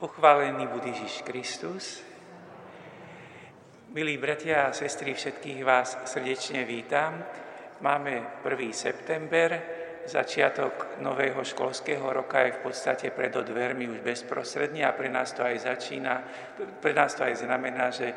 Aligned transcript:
Pochválený 0.00 0.64
bude 0.64 0.96
Ježiš 0.96 1.20
Kristus. 1.28 2.00
Milí 3.92 4.16
bratia 4.16 4.64
a 4.64 4.72
sestry, 4.72 5.12
všetkých 5.12 5.60
vás 5.60 6.00
srdečne 6.08 6.64
vítam. 6.64 7.20
Máme 7.84 8.40
1. 8.40 8.72
september, 8.72 9.60
začiatok 10.08 10.96
nového 11.04 11.44
školského 11.44 12.00
roka 12.16 12.40
je 12.48 12.56
v 12.56 12.64
podstate 12.64 13.12
pred 13.12 13.28
dvermi 13.28 13.92
už 13.92 14.00
bezprostredne 14.00 14.88
a 14.88 14.96
pre 14.96 15.12
nás 15.12 15.36
to 15.36 15.44
aj 15.44 15.68
začína, 15.68 16.24
pre 16.80 16.96
nás 16.96 17.12
to 17.12 17.28
aj 17.28 17.44
znamená, 17.44 17.92
že 17.92 18.08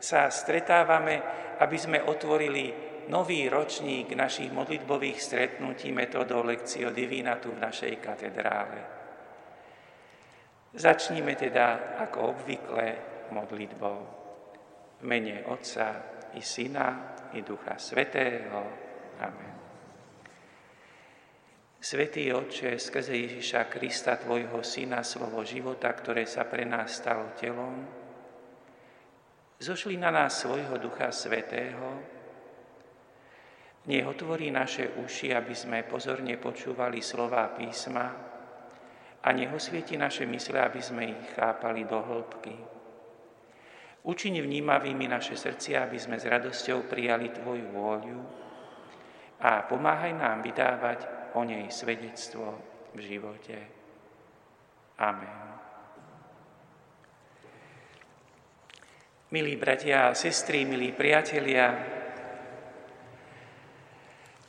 sa 0.00 0.32
stretávame, 0.32 1.20
aby 1.60 1.76
sme 1.76 2.00
otvorili 2.08 2.72
nový 3.12 3.52
ročník 3.52 4.16
našich 4.16 4.48
modlitbových 4.48 5.20
stretnutí 5.20 5.92
metodou 5.92 6.40
Lekcio 6.40 6.88
Divina 6.88 7.36
tu 7.36 7.52
v 7.52 7.60
našej 7.60 8.00
katedrále. 8.00 9.01
Začníme 10.72 11.36
teda 11.36 12.00
ako 12.00 12.32
obvykle 12.32 12.86
modlitbou. 13.28 13.98
V 15.00 15.04
mene 15.04 15.44
Otca 15.44 16.00
i 16.32 16.40
Syna 16.40 17.12
i 17.36 17.44
Ducha 17.44 17.76
Svetého. 17.76 18.60
Amen. 19.20 19.52
Svetý 21.82 22.30
Otče, 22.32 22.78
skrze 22.78 23.12
Ježiša 23.12 23.66
Krista, 23.68 24.16
Tvojho 24.16 24.62
Syna, 24.62 25.02
slovo 25.02 25.42
života, 25.44 25.90
ktoré 25.90 26.24
sa 26.24 26.46
pre 26.46 26.62
nás 26.62 26.94
stalo 26.94 27.34
telom, 27.34 27.82
zošli 29.58 29.98
na 29.98 30.14
nás 30.14 30.40
svojho 30.40 30.78
Ducha 30.78 31.10
Svetého, 31.10 32.00
nech 33.90 34.06
otvorí 34.06 34.54
naše 34.54 34.94
uši, 34.94 35.34
aby 35.34 35.52
sme 35.58 35.82
pozorne 35.82 36.38
počúvali 36.38 37.02
slová 37.02 37.50
písma, 37.50 38.31
a 39.22 39.28
nech 39.30 39.54
osvieti 39.54 39.94
naše 39.94 40.26
mysle, 40.26 40.58
aby 40.58 40.82
sme 40.82 41.02
ich 41.14 41.22
chápali 41.38 41.86
do 41.86 42.02
hĺbky. 42.02 42.54
Učiň 44.02 44.42
vnímavými 44.42 45.06
naše 45.06 45.38
srdcia, 45.38 45.86
aby 45.86 45.94
sme 45.94 46.18
s 46.18 46.26
radosťou 46.26 46.90
prijali 46.90 47.30
Tvoju 47.30 47.70
vôľu 47.70 48.18
a 49.38 49.62
pomáhaj 49.62 50.10
nám 50.18 50.42
vydávať 50.42 51.06
o 51.38 51.46
nej 51.46 51.70
svedectvo 51.70 52.58
v 52.94 52.98
živote. 52.98 53.56
Amen. 54.98 55.38
Milí 59.32 59.54
bratia 59.56 60.10
a 60.10 60.18
sestry, 60.18 60.66
milí 60.66 60.92
priatelia, 60.92 61.72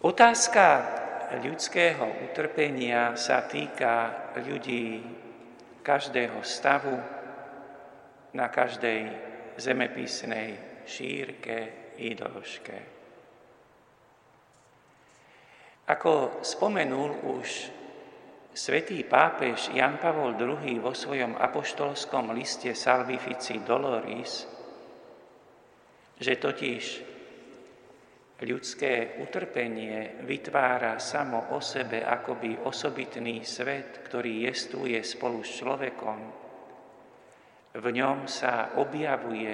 otázka 0.01 1.02
ľudského 1.41 2.29
utrpenia 2.29 3.17
sa 3.17 3.45
týka 3.45 4.29
ľudí 4.37 5.01
každého 5.81 6.41
stavu, 6.45 6.95
na 8.33 8.49
každej 8.49 9.13
zemepisnej 9.57 10.81
šírke 10.89 11.57
i 12.01 12.17
dĺžke. 12.17 12.77
Ako 15.83 16.41
spomenul 16.41 17.37
už 17.37 17.47
svätý 18.55 19.05
pápež 19.05 19.69
Jan 19.75 20.01
Pavol 20.01 20.33
II 20.33 20.81
vo 20.81 20.97
svojom 20.97 21.37
apoštolskom 21.37 22.33
liste 22.33 22.73
Salvifici 22.73 23.61
Doloris, 23.61 24.49
že 26.17 26.33
totiž 26.39 26.83
Ľudské 28.41 29.21
utrpenie 29.21 30.25
vytvára 30.25 30.97
samo 30.97 31.53
o 31.53 31.61
sebe 31.61 32.01
akoby 32.01 32.65
osobitný 32.65 33.45
svet, 33.45 34.01
ktorý 34.01 34.49
jestuje 34.49 34.97
spolu 35.05 35.45
s 35.45 35.61
človekom. 35.61 36.19
V 37.77 37.85
ňom 37.93 38.25
sa 38.25 38.73
objavuje 38.81 39.53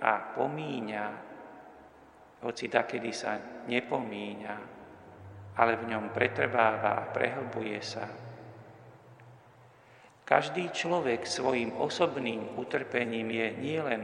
a 0.00 0.12
pomíňa, 0.32 1.04
hoci 2.44 2.68
takedy 2.68 3.12
sa 3.12 3.36
nepomíňa, 3.68 4.56
ale 5.60 5.72
v 5.80 5.84
ňom 5.92 6.12
pretrváva 6.12 7.04
a 7.04 7.08
prehlbuje 7.08 7.78
sa. 7.84 8.04
Každý 10.24 10.72
človek 10.72 11.28
svojim 11.28 11.76
osobným 11.76 12.56
utrpením 12.56 13.28
je 13.28 13.48
nielen 13.60 14.02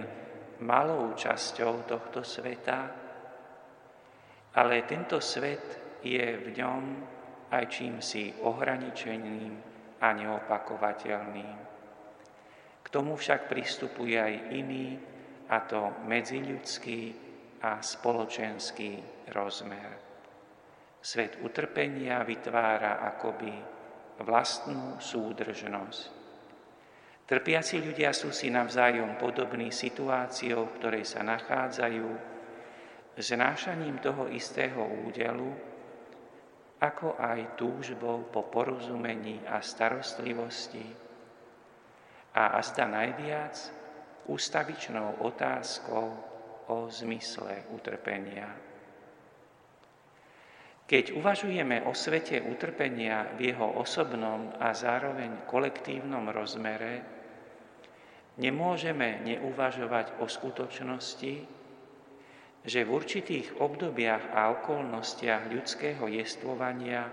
malou 0.60 1.16
časťou 1.16 1.88
tohto 1.88 2.20
sveta, 2.20 2.99
ale 4.54 4.82
tento 4.88 5.22
svet 5.22 5.98
je 6.02 6.24
v 6.36 6.48
ňom 6.58 6.82
aj 7.50 7.64
čím 7.66 7.98
si 7.98 8.30
ohraničeným 8.30 9.52
a 10.00 10.08
neopakovateľným. 10.14 11.56
K 12.80 12.86
tomu 12.88 13.18
však 13.18 13.50
pristupuje 13.50 14.16
aj 14.16 14.34
iný, 14.54 14.98
a 15.50 15.66
to 15.66 16.06
medziľudský 16.06 17.00
a 17.66 17.82
spoločenský 17.82 19.02
rozmer. 19.34 19.98
Svet 21.02 21.42
utrpenia 21.42 22.22
vytvára 22.22 23.02
akoby 23.02 23.50
vlastnú 24.22 25.02
súdržnosť. 25.02 26.22
Trpiaci 27.26 27.82
ľudia 27.82 28.14
sú 28.14 28.30
si 28.30 28.50
navzájom 28.50 29.18
podobní 29.18 29.74
situáciou, 29.74 30.66
v 30.66 30.76
ktorej 30.78 31.04
sa 31.06 31.26
nachádzajú 31.26 32.06
znášaním 33.20 34.00
toho 34.00 34.28
istého 34.32 34.80
údelu, 35.06 35.52
ako 36.80 37.20
aj 37.20 37.60
túžbou 37.60 38.24
po 38.32 38.48
porozumení 38.48 39.44
a 39.44 39.60
starostlivosti 39.60 40.84
a 42.32 42.56
azda 42.56 42.88
najviac 42.88 43.52
ústavičnou 44.32 45.20
otázkou 45.20 46.06
o 46.70 46.76
zmysle 46.88 47.68
utrpenia. 47.74 48.48
Keď 50.90 51.14
uvažujeme 51.14 51.86
o 51.86 51.94
svete 51.94 52.42
utrpenia 52.42 53.30
v 53.38 53.54
jeho 53.54 53.78
osobnom 53.78 54.50
a 54.58 54.74
zároveň 54.74 55.46
kolektívnom 55.46 56.26
rozmere, 56.34 57.06
nemôžeme 58.40 59.22
neuvažovať 59.22 60.18
o 60.18 60.26
skutočnosti, 60.26 61.59
že 62.60 62.84
v 62.84 62.92
určitých 62.92 63.56
obdobiach 63.56 64.36
a 64.36 64.52
okolnostiach 64.60 65.48
ľudského 65.48 66.04
jestvovania 66.12 67.08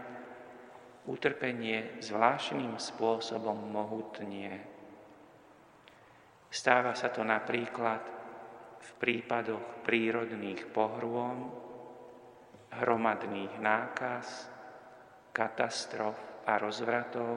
utrpenie 1.07 2.03
zvláštnym 2.03 2.75
spôsobom 2.75 3.55
mohutnie. 3.71 4.59
Stáva 6.51 6.91
sa 6.95 7.07
to 7.07 7.23
napríklad 7.23 8.03
v 8.77 8.89
prípadoch 8.99 9.83
prírodných 9.87 10.67
pohrôm, 10.71 11.47
hromadných 12.83 13.55
nákaz, 13.63 14.51
katastrof 15.31 16.19
a 16.43 16.59
rozvratov, 16.59 17.35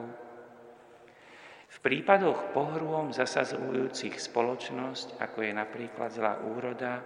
v 1.71 1.77
prípadoch 1.79 2.51
pohrôm 2.51 3.15
zasazujúcich 3.15 4.19
spoločnosť, 4.19 5.15
ako 5.23 5.39
je 5.39 5.53
napríklad 5.55 6.11
zlá 6.11 6.43
úroda, 6.43 6.99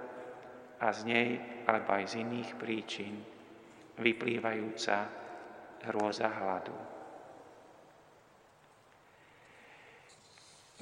a 0.86 0.94
z 0.94 1.02
nej 1.10 1.30
alebo 1.66 1.98
aj 1.98 2.14
z 2.14 2.22
iných 2.22 2.50
príčin 2.62 3.18
vyplývajúca 3.98 4.98
hrôza 5.90 6.30
hladu. 6.30 6.78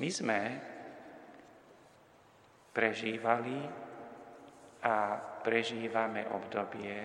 My 0.04 0.10
sme 0.10 0.40
prežívali 2.76 3.64
a 4.84 5.16
prežívame 5.46 6.28
obdobie, 6.28 6.98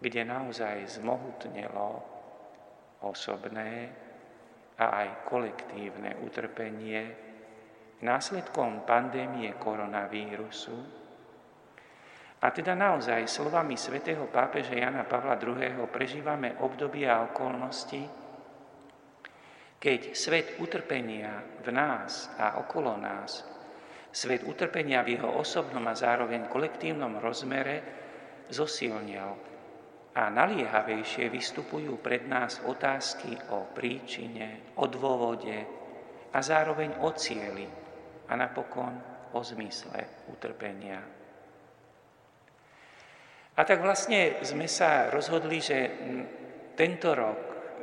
kde 0.00 0.22
naozaj 0.24 1.02
zmohutnelo 1.02 2.00
osobné 3.04 3.92
a 4.80 5.04
aj 5.04 5.28
kolektívne 5.28 6.16
utrpenie 6.24 7.28
následkom 8.00 8.88
pandémie 8.88 9.52
koronavírusu, 9.60 10.99
a 12.40 12.48
teda 12.48 12.72
naozaj 12.72 13.28
slovami 13.28 13.76
svätého 13.76 14.24
pápeža 14.32 14.72
Jana 14.72 15.04
Pavla 15.04 15.36
II. 15.36 15.84
prežívame 15.92 16.56
obdobia 16.64 17.20
a 17.20 17.24
okolnosti, 17.28 18.00
keď 19.80 20.16
svet 20.16 20.56
utrpenia 20.60 21.60
v 21.60 21.68
nás 21.68 22.32
a 22.40 22.56
okolo 22.60 22.96
nás, 22.96 23.44
svet 24.08 24.44
utrpenia 24.48 25.04
v 25.04 25.20
jeho 25.20 25.36
osobnom 25.36 25.84
a 25.84 25.92
zároveň 25.92 26.48
kolektívnom 26.48 27.20
rozmere 27.20 27.84
zosilnil 28.48 29.28
a 30.16 30.22
naliehavejšie 30.32 31.28
vystupujú 31.28 32.00
pred 32.00 32.24
nás 32.24 32.60
otázky 32.64 33.36
o 33.52 33.68
príčine, 33.70 34.74
o 34.80 34.88
dôvode 34.88 35.60
a 36.32 36.38
zároveň 36.40 37.04
o 37.04 37.12
cieli 37.14 37.68
a 38.26 38.32
napokon 38.34 38.94
o 39.32 39.40
zmysle 39.44 40.28
utrpenia. 40.32 41.19
A 43.60 43.68
tak 43.68 43.84
vlastne 43.84 44.40
sme 44.40 44.64
sa 44.64 45.12
rozhodli, 45.12 45.60
že 45.60 45.78
tento 46.72 47.12
rok 47.12 47.38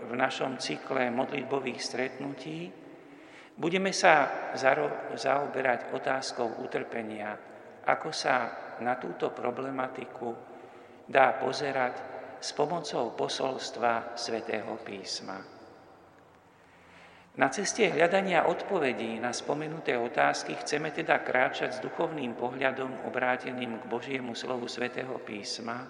v 0.09 0.13
našom 0.17 0.57
cykle 0.57 1.13
modlitbových 1.13 1.77
stretnutí 1.77 2.87
Budeme 3.57 3.89
sa 3.89 4.29
zaoberať 5.17 5.89
otázkou 5.89 6.61
utrpenia, 6.61 7.33
ako 7.89 8.13
sa 8.13 8.53
na 8.85 9.01
túto 9.01 9.33
problematiku 9.33 10.29
dá 11.09 11.33
pozerať 11.41 11.97
s 12.37 12.53
pomocou 12.53 13.17
posolstva 13.17 14.13
svätého 14.13 14.77
písma. 14.85 15.56
Na 17.37 17.53
ceste 17.53 17.85
hľadania 17.85 18.49
odpovedí 18.49 19.21
na 19.21 19.29
spomenuté 19.29 19.93
otázky 19.93 20.57
chceme 20.57 20.89
teda 20.89 21.21
kráčať 21.21 21.77
s 21.77 21.83
duchovným 21.85 22.33
pohľadom 22.33 23.05
obráteným 23.05 23.77
k 23.77 23.83
Božiemu 23.85 24.33
slovu 24.33 24.65
svätého 24.65 25.13
písma 25.21 25.85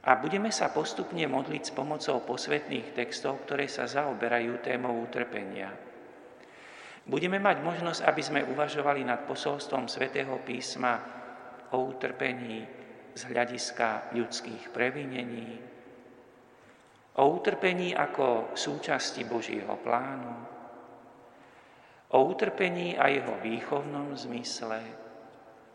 a 0.00 0.16
budeme 0.16 0.48
sa 0.48 0.72
postupne 0.72 1.26
modliť 1.28 1.62
s 1.68 1.74
pomocou 1.76 2.24
posvetných 2.24 2.96
textov, 2.96 3.44
ktoré 3.44 3.68
sa 3.68 3.84
zaoberajú 3.84 4.64
témou 4.64 4.96
utrpenia. 5.04 5.68
Budeme 7.04 7.36
mať 7.36 7.60
možnosť, 7.60 8.00
aby 8.08 8.22
sme 8.24 8.48
uvažovali 8.48 9.04
nad 9.04 9.28
posolstvom 9.28 9.92
svätého 9.92 10.40
písma 10.40 10.94
o 11.74 11.84
utrpení 11.84 12.64
z 13.12 13.22
hľadiska 13.28 14.14
ľudských 14.16 14.72
previnení, 14.72 15.60
o 17.18 17.24
utrpení 17.26 17.96
ako 17.96 18.54
súčasti 18.54 19.26
Božieho 19.26 19.74
plánu, 19.82 20.34
o 22.10 22.18
utrpení 22.26 22.98
a 22.98 23.10
jeho 23.10 23.34
výchovnom 23.42 24.14
zmysle, 24.14 24.82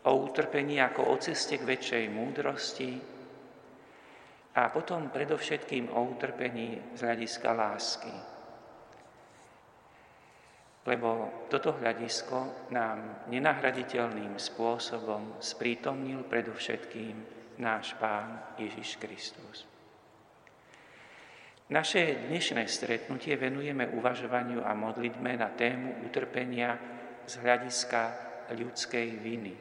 o 0.06 0.12
utrpení 0.16 0.80
ako 0.80 1.12
o 1.12 1.14
ceste 1.18 1.58
k 1.58 1.68
väčšej 1.68 2.04
múdrosti. 2.08 2.90
A 4.56 4.72
potom 4.72 5.12
predovšetkým 5.12 5.92
o 5.92 6.00
utrpení 6.16 6.96
z 6.96 7.00
hľadiska 7.04 7.52
lásky. 7.52 8.14
Lebo 10.86 11.44
toto 11.52 11.76
hľadisko 11.76 12.70
nám 12.72 13.28
nenahraditeľným 13.28 14.40
spôsobom 14.40 15.36
sprítomnil 15.44 16.24
predovšetkým 16.24 17.14
náš 17.60 17.92
Pán 18.00 18.56
Ježiš 18.56 18.96
Kristus. 18.96 19.75
Naše 21.66 22.30
dnešné 22.30 22.62
stretnutie 22.70 23.34
venujeme 23.34 23.90
uvažovaniu 23.90 24.62
a 24.62 24.70
modlitbe 24.70 25.34
na 25.34 25.50
tému 25.50 26.06
utrpenia 26.06 26.78
z 27.26 27.42
hľadiska 27.42 28.02
ľudskej 28.54 29.08
viny. 29.18 29.54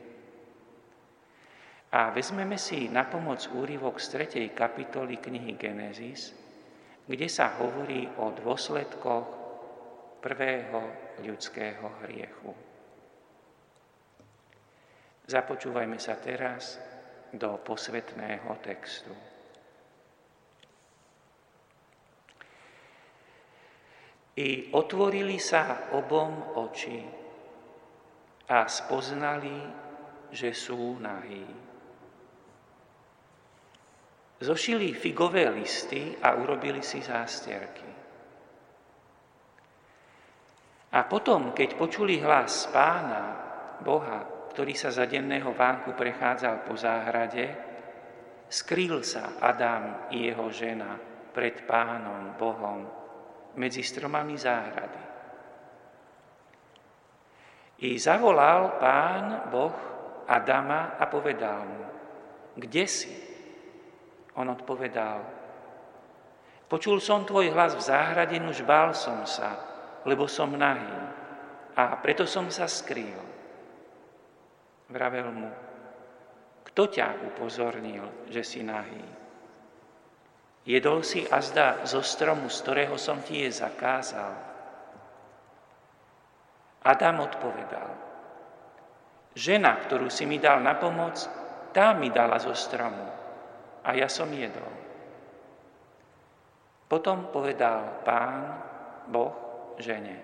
A 1.98 2.14
vezmeme 2.14 2.62
si 2.62 2.94
na 2.94 3.10
pomoc 3.10 3.42
úryvok 3.50 3.98
z 3.98 4.30
3. 4.38 4.54
kapitoly 4.54 5.18
knihy 5.18 5.58
Genesis, 5.58 6.30
kde 7.10 7.26
sa 7.26 7.58
hovorí 7.58 8.06
o 8.22 8.38
dôsledkoch 8.38 9.28
prvého 10.22 10.82
ľudského 11.26 12.06
hriechu. 12.06 12.54
Započúvajme 15.26 15.98
sa 15.98 16.22
teraz 16.22 16.78
do 17.34 17.58
posvetného 17.66 18.62
textu. 18.62 19.35
I 24.36 24.76
otvorili 24.76 25.40
sa 25.40 25.96
obom 25.96 26.60
oči 26.60 27.00
a 28.52 28.68
spoznali, 28.68 29.64
že 30.28 30.52
sú 30.52 31.00
nahí. 31.00 31.48
Zošili 34.36 34.92
figové 34.92 35.48
listy 35.48 36.20
a 36.20 36.36
urobili 36.36 36.84
si 36.84 37.00
zástierky. 37.00 37.88
A 40.92 41.00
potom, 41.08 41.56
keď 41.56 41.80
počuli 41.80 42.20
hlas 42.20 42.68
pána, 42.76 43.24
Boha, 43.80 44.52
ktorý 44.52 44.76
sa 44.76 44.92
za 44.92 45.08
denného 45.08 45.56
vánku 45.56 45.96
prechádzal 45.96 46.68
po 46.68 46.76
záhrade, 46.76 47.56
skrýl 48.52 49.00
sa 49.00 49.40
Adam 49.40 50.12
i 50.12 50.28
jeho 50.28 50.52
žena 50.52 51.00
pred 51.32 51.64
pánom 51.64 52.36
Bohom 52.36 53.05
medzi 53.56 53.84
stromami 53.84 54.36
záhrady. 54.38 55.04
I 57.84 58.00
zavolal 58.00 58.80
pán 58.80 59.52
Boh 59.52 59.76
Adama 60.28 60.96
a 60.96 61.06
povedal 61.12 61.60
mu, 61.68 61.84
kde 62.56 62.86
si? 62.88 63.14
On 64.36 64.48
odpovedal, 64.48 65.20
počul 66.68 67.00
som 67.00 67.24
tvoj 67.24 67.52
hlas 67.52 67.76
v 67.76 67.84
záhrade, 67.84 68.36
nuž 68.40 68.64
bál 68.64 68.92
som 68.96 69.24
sa, 69.28 69.60
lebo 70.08 70.28
som 70.28 70.52
nahý 70.56 71.00
a 71.76 72.00
preto 72.00 72.24
som 72.24 72.48
sa 72.48 72.68
skrýl. 72.68 73.20
Vravel 74.92 75.28
mu, 75.32 75.50
kto 76.72 76.88
ťa 76.88 77.28
upozornil, 77.32 78.28
že 78.32 78.44
si 78.44 78.64
nahý? 78.64 79.25
Jedol 80.66 81.06
si 81.06 81.22
azda 81.30 81.86
zo 81.86 82.02
stromu, 82.02 82.50
z 82.50 82.58
ktorého 82.66 82.98
som 82.98 83.22
ti 83.22 83.46
je 83.46 83.54
zakázal. 83.54 84.34
Adam 86.86 87.22
odpovedal, 87.22 87.90
žena, 89.38 89.78
ktorú 89.86 90.10
si 90.10 90.26
mi 90.26 90.42
dal 90.42 90.62
na 90.66 90.74
pomoc, 90.78 91.22
tá 91.70 91.94
mi 91.94 92.10
dala 92.10 92.42
zo 92.42 92.54
stromu 92.58 93.06
a 93.86 93.90
ja 93.94 94.10
som 94.10 94.30
jedol. 94.34 94.70
Potom 96.90 97.30
povedal 97.30 98.02
pán, 98.06 98.58
Boh, 99.10 99.34
žene, 99.78 100.18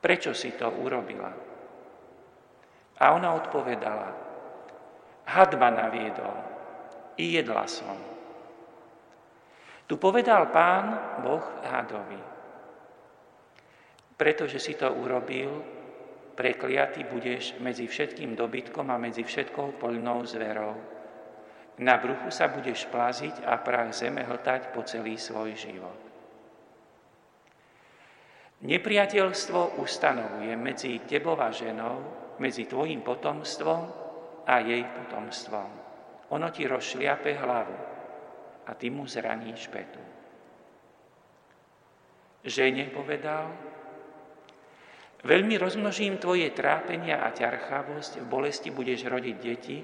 prečo 0.00 0.36
si 0.36 0.52
to 0.56 0.68
urobila? 0.68 1.32
A 2.98 3.04
ona 3.12 3.36
odpovedala, 3.36 4.08
had 5.28 5.52
ma 5.56 5.68
naviedol, 5.72 6.36
i 7.20 7.36
jedla 7.36 7.64
som. 7.68 8.17
Tu 9.88 9.96
povedal 9.96 10.52
pán 10.52 11.16
Boh 11.24 11.64
hadovi, 11.64 12.20
pretože 14.20 14.60
si 14.60 14.76
to 14.76 14.92
urobil, 14.92 15.64
prekliatý 16.36 17.08
budeš 17.08 17.56
medzi 17.64 17.88
všetkým 17.88 18.36
dobytkom 18.36 18.84
a 18.92 19.00
medzi 19.00 19.24
všetkou 19.24 19.80
poľnou 19.80 20.28
zverou. 20.28 20.76
Na 21.80 21.96
bruchu 21.96 22.28
sa 22.28 22.52
budeš 22.52 22.84
plaziť 22.92 23.48
a 23.48 23.56
prach 23.64 23.96
zeme 23.96 24.28
hltať 24.28 24.76
po 24.76 24.84
celý 24.84 25.16
svoj 25.16 25.56
život. 25.56 26.00
Nepriateľstvo 28.68 29.80
ustanovuje 29.80 30.52
medzi 30.52 31.00
tebou 31.08 31.40
a 31.40 31.48
ženou, 31.48 31.96
medzi 32.44 32.68
tvojim 32.68 33.00
potomstvom 33.00 33.82
a 34.44 34.54
jej 34.60 34.84
potomstvom. 34.84 35.70
Ono 36.28 36.48
ti 36.52 36.68
rozšliape 36.68 37.32
hlavu 37.40 37.97
a 38.68 38.76
ty 38.76 38.92
mu 38.92 39.08
zraníš 39.08 39.72
petu. 39.72 40.00
Žene 42.44 42.92
povedal, 42.92 43.48
veľmi 45.24 45.56
rozmnožím 45.56 46.20
tvoje 46.20 46.52
trápenia 46.52 47.24
a 47.24 47.32
ťarchavosť, 47.32 48.22
v 48.22 48.26
bolesti 48.28 48.68
budeš 48.68 49.08
rodiť 49.08 49.36
deti 49.40 49.80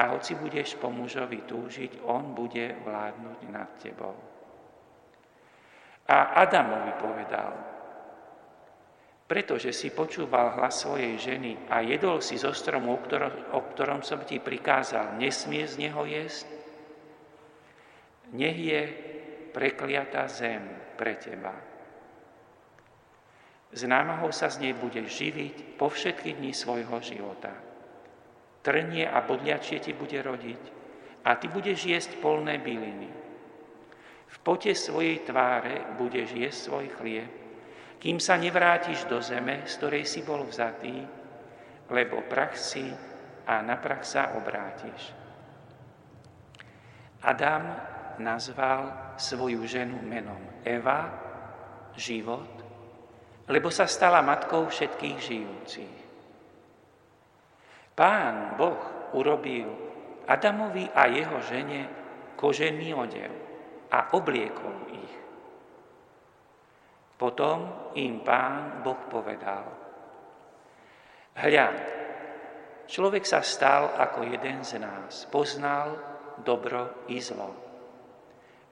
a 0.00 0.16
hoci 0.16 0.34
budeš 0.34 0.80
po 0.80 0.88
mužovi 0.88 1.44
túžiť, 1.44 2.08
on 2.08 2.32
bude 2.32 2.80
vládnuť 2.80 3.38
nad 3.52 3.68
tebou. 3.76 4.16
A 6.08 6.42
Adamovi 6.42 6.92
povedal, 6.98 7.52
pretože 9.28 9.72
si 9.72 9.88
počúval 9.94 10.60
hlas 10.60 10.84
svojej 10.84 11.16
ženy 11.16 11.72
a 11.72 11.80
jedol 11.80 12.20
si 12.20 12.36
zo 12.36 12.52
stromu, 12.52 12.96
o 12.96 13.60
ktorom, 13.72 14.04
som 14.04 14.20
ti 14.28 14.36
prikázal, 14.42 15.16
nesmie 15.16 15.64
z 15.64 15.88
neho 15.88 16.04
jesť, 16.04 16.61
nech 18.32 18.58
je 18.58 18.82
prekliatá 19.52 20.28
zem 20.28 20.64
pre 20.96 21.16
teba. 21.20 21.52
Z 23.72 23.88
námahou 23.88 24.28
sa 24.32 24.52
z 24.52 24.68
nej 24.68 24.74
budeš 24.76 25.08
živiť 25.08 25.80
po 25.80 25.88
všetky 25.88 26.36
dni 26.36 26.52
svojho 26.52 27.00
života. 27.00 27.52
Trnie 28.60 29.08
a 29.08 29.24
bodliačie 29.24 29.80
ti 29.80 29.96
bude 29.96 30.20
rodiť 30.20 30.62
a 31.24 31.36
ty 31.40 31.48
budeš 31.48 31.88
jesť 31.88 32.10
polné 32.20 32.60
byliny. 32.60 33.10
V 34.32 34.36
pote 34.44 34.72
svojej 34.76 35.24
tváre 35.24 35.96
budeš 35.96 36.36
jesť 36.36 36.58
svoj 36.68 36.86
chlieb 37.00 37.42
kým 38.02 38.18
sa 38.18 38.34
nevrátiš 38.34 39.06
do 39.06 39.22
zeme, 39.22 39.62
z 39.62 39.78
ktorej 39.78 40.02
si 40.10 40.26
bol 40.26 40.42
vzatý, 40.42 41.06
lebo 41.86 42.26
prach 42.26 42.58
si 42.58 42.90
a 43.46 43.62
na 43.62 43.78
prach 43.78 44.02
sa 44.02 44.34
obrátiš. 44.34 45.14
Adam 47.22 47.70
nazval 48.18 49.14
svoju 49.16 49.64
ženu 49.64 50.00
menom 50.02 50.40
Eva, 50.64 51.08
život, 51.96 52.50
lebo 53.48 53.68
sa 53.68 53.84
stala 53.84 54.24
matkou 54.24 54.68
všetkých 54.68 55.18
žijúcich. 55.20 55.96
Pán 57.92 58.56
Boh 58.56 59.12
urobil 59.12 59.68
Adamovi 60.24 60.88
a 60.88 61.06
jeho 61.12 61.38
žene 61.44 61.80
kožený 62.40 62.88
odev 62.96 63.32
a 63.92 64.16
obliekol 64.16 64.76
ich. 64.88 65.14
Potom 67.20 67.92
im 67.94 68.24
pán 68.24 68.82
Boh 68.82 68.98
povedal, 69.06 69.62
hľa, 71.38 71.68
človek 72.88 73.22
sa 73.22 73.44
stal 73.44 73.94
ako 73.94 74.26
jeden 74.26 74.66
z 74.66 74.82
nás, 74.82 75.28
poznal 75.30 75.94
dobro 76.42 77.06
i 77.12 77.22
zlo. 77.22 77.61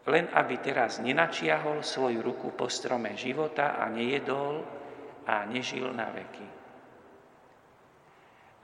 Len 0.09 0.33
aby 0.33 0.57
teraz 0.65 1.03
nenačiahol 1.05 1.85
svoju 1.85 2.25
ruku 2.25 2.57
po 2.57 2.73
strome 2.73 3.13
života 3.19 3.77
a 3.77 3.93
nejedol 3.93 4.65
a 5.29 5.45
nežil 5.45 5.93
na 5.93 6.09
veky. 6.09 6.49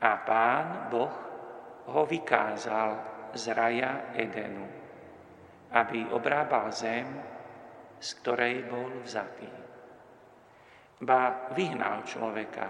A 0.00 0.11
pán 0.25 0.88
Boh 0.88 1.14
ho 1.93 2.02
vykázal 2.09 2.90
z 3.37 3.45
raja 3.52 4.16
Edenu, 4.16 4.64
aby 5.76 6.09
obrábal 6.09 6.73
zem, 6.73 7.05
z 8.00 8.09
ktorej 8.21 8.64
bol 8.64 9.05
vzatý 9.05 9.66
ba 11.00 11.52
vyhnal 11.52 12.09
človeka. 12.09 12.69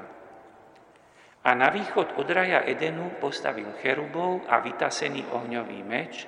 A 1.47 1.55
na 1.55 1.71
východ 1.71 2.19
od 2.19 2.27
raja 2.27 2.67
Edenu 2.67 3.15
postavil 3.23 3.71
cherubov 3.79 4.43
a 4.51 4.59
vytasený 4.59 5.31
ohňový 5.31 5.81
meč, 5.87 6.27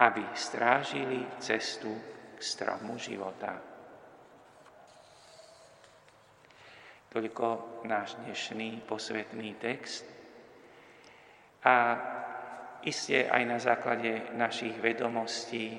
aby 0.00 0.24
strážili 0.32 1.28
cestu 1.36 1.92
k 2.32 2.40
stromu 2.40 2.96
života. 2.96 3.60
Toľko 7.12 7.46
náš 7.84 8.16
dnešný 8.24 8.86
posvetný 8.88 9.60
text. 9.60 10.08
A 11.68 11.76
iste 12.80 13.28
aj 13.28 13.42
na 13.44 13.58
základe 13.60 14.32
našich 14.32 14.72
vedomostí 14.80 15.76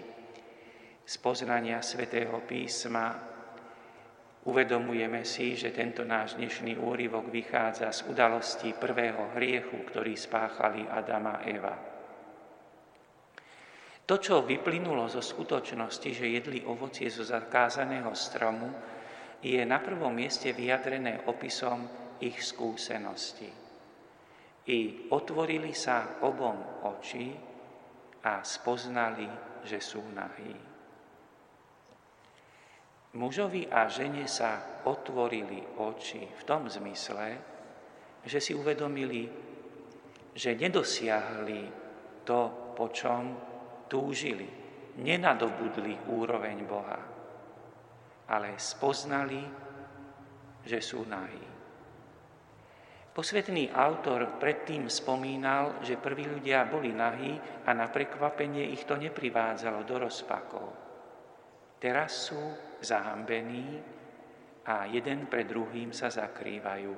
z 1.01 1.15
poznania 1.17 1.81
svätého 1.81 2.37
písma 2.45 3.31
Uvedomujeme 4.41 5.21
si, 5.21 5.53
že 5.53 5.69
tento 5.69 6.01
náš 6.01 6.33
dnešný 6.33 6.73
úryvok 6.81 7.29
vychádza 7.29 7.93
z 7.93 8.09
udalosti 8.09 8.73
prvého 8.73 9.37
hriechu, 9.37 9.85
ktorý 9.85 10.17
spáchali 10.17 10.89
Adama 10.89 11.37
a 11.37 11.45
Eva. 11.45 11.90
To, 14.11 14.19
čo 14.19 14.43
vyplynulo 14.43 15.07
zo 15.07 15.23
skutočnosti, 15.23 16.11
že 16.11 16.35
jedli 16.35 16.59
ovocie 16.67 17.07
zo 17.07 17.23
zakázaného 17.23 18.11
stromu, 18.11 18.67
je 19.39 19.63
na 19.63 19.79
prvom 19.79 20.11
mieste 20.11 20.51
vyjadrené 20.51 21.23
opisom 21.31 21.87
ich 22.19 22.43
skúsenosti. 22.43 23.47
I 24.67 25.07
otvorili 25.15 25.71
sa 25.71 26.19
obom 26.27 26.83
oči 26.91 27.31
a 28.27 28.43
spoznali, 28.43 29.31
že 29.63 29.79
sú 29.79 30.03
nahí. 30.11 30.59
Mužovi 33.15 33.71
a 33.71 33.87
žene 33.87 34.27
sa 34.27 34.83
otvorili 34.91 35.79
oči 35.79 36.27
v 36.27 36.41
tom 36.43 36.67
zmysle, 36.67 37.39
že 38.27 38.43
si 38.43 38.51
uvedomili, 38.51 39.23
že 40.35 40.59
nedosiahli 40.59 41.61
to, 42.27 42.75
po 42.75 42.91
čom 42.91 43.50
túžili, 43.91 44.48
nenadobudli 45.03 46.00
úroveň 46.07 46.63
Boha, 46.63 47.01
ale 48.31 48.55
spoznali, 48.55 49.43
že 50.63 50.79
sú 50.79 51.03
nahí. 51.03 51.51
Posvetný 53.12 53.75
autor 53.75 54.39
predtým 54.39 54.88
spomínal, 54.88 55.83
že 55.83 56.00
prví 56.00 56.31
ľudia 56.31 56.63
boli 56.71 56.95
nahí 56.95 57.36
a 57.67 57.75
na 57.75 57.91
prekvapenie 57.91 58.71
ich 58.71 58.88
to 58.88 58.95
neprivádzalo 58.95 59.83
do 59.83 59.95
rozpakov. 60.00 60.67
Teraz 61.75 62.31
sú 62.31 62.39
zahambení 62.79 63.83
a 64.63 64.88
jeden 64.88 65.27
pred 65.27 65.43
druhým 65.43 65.91
sa 65.91 66.07
zakrývajú. 66.07 66.95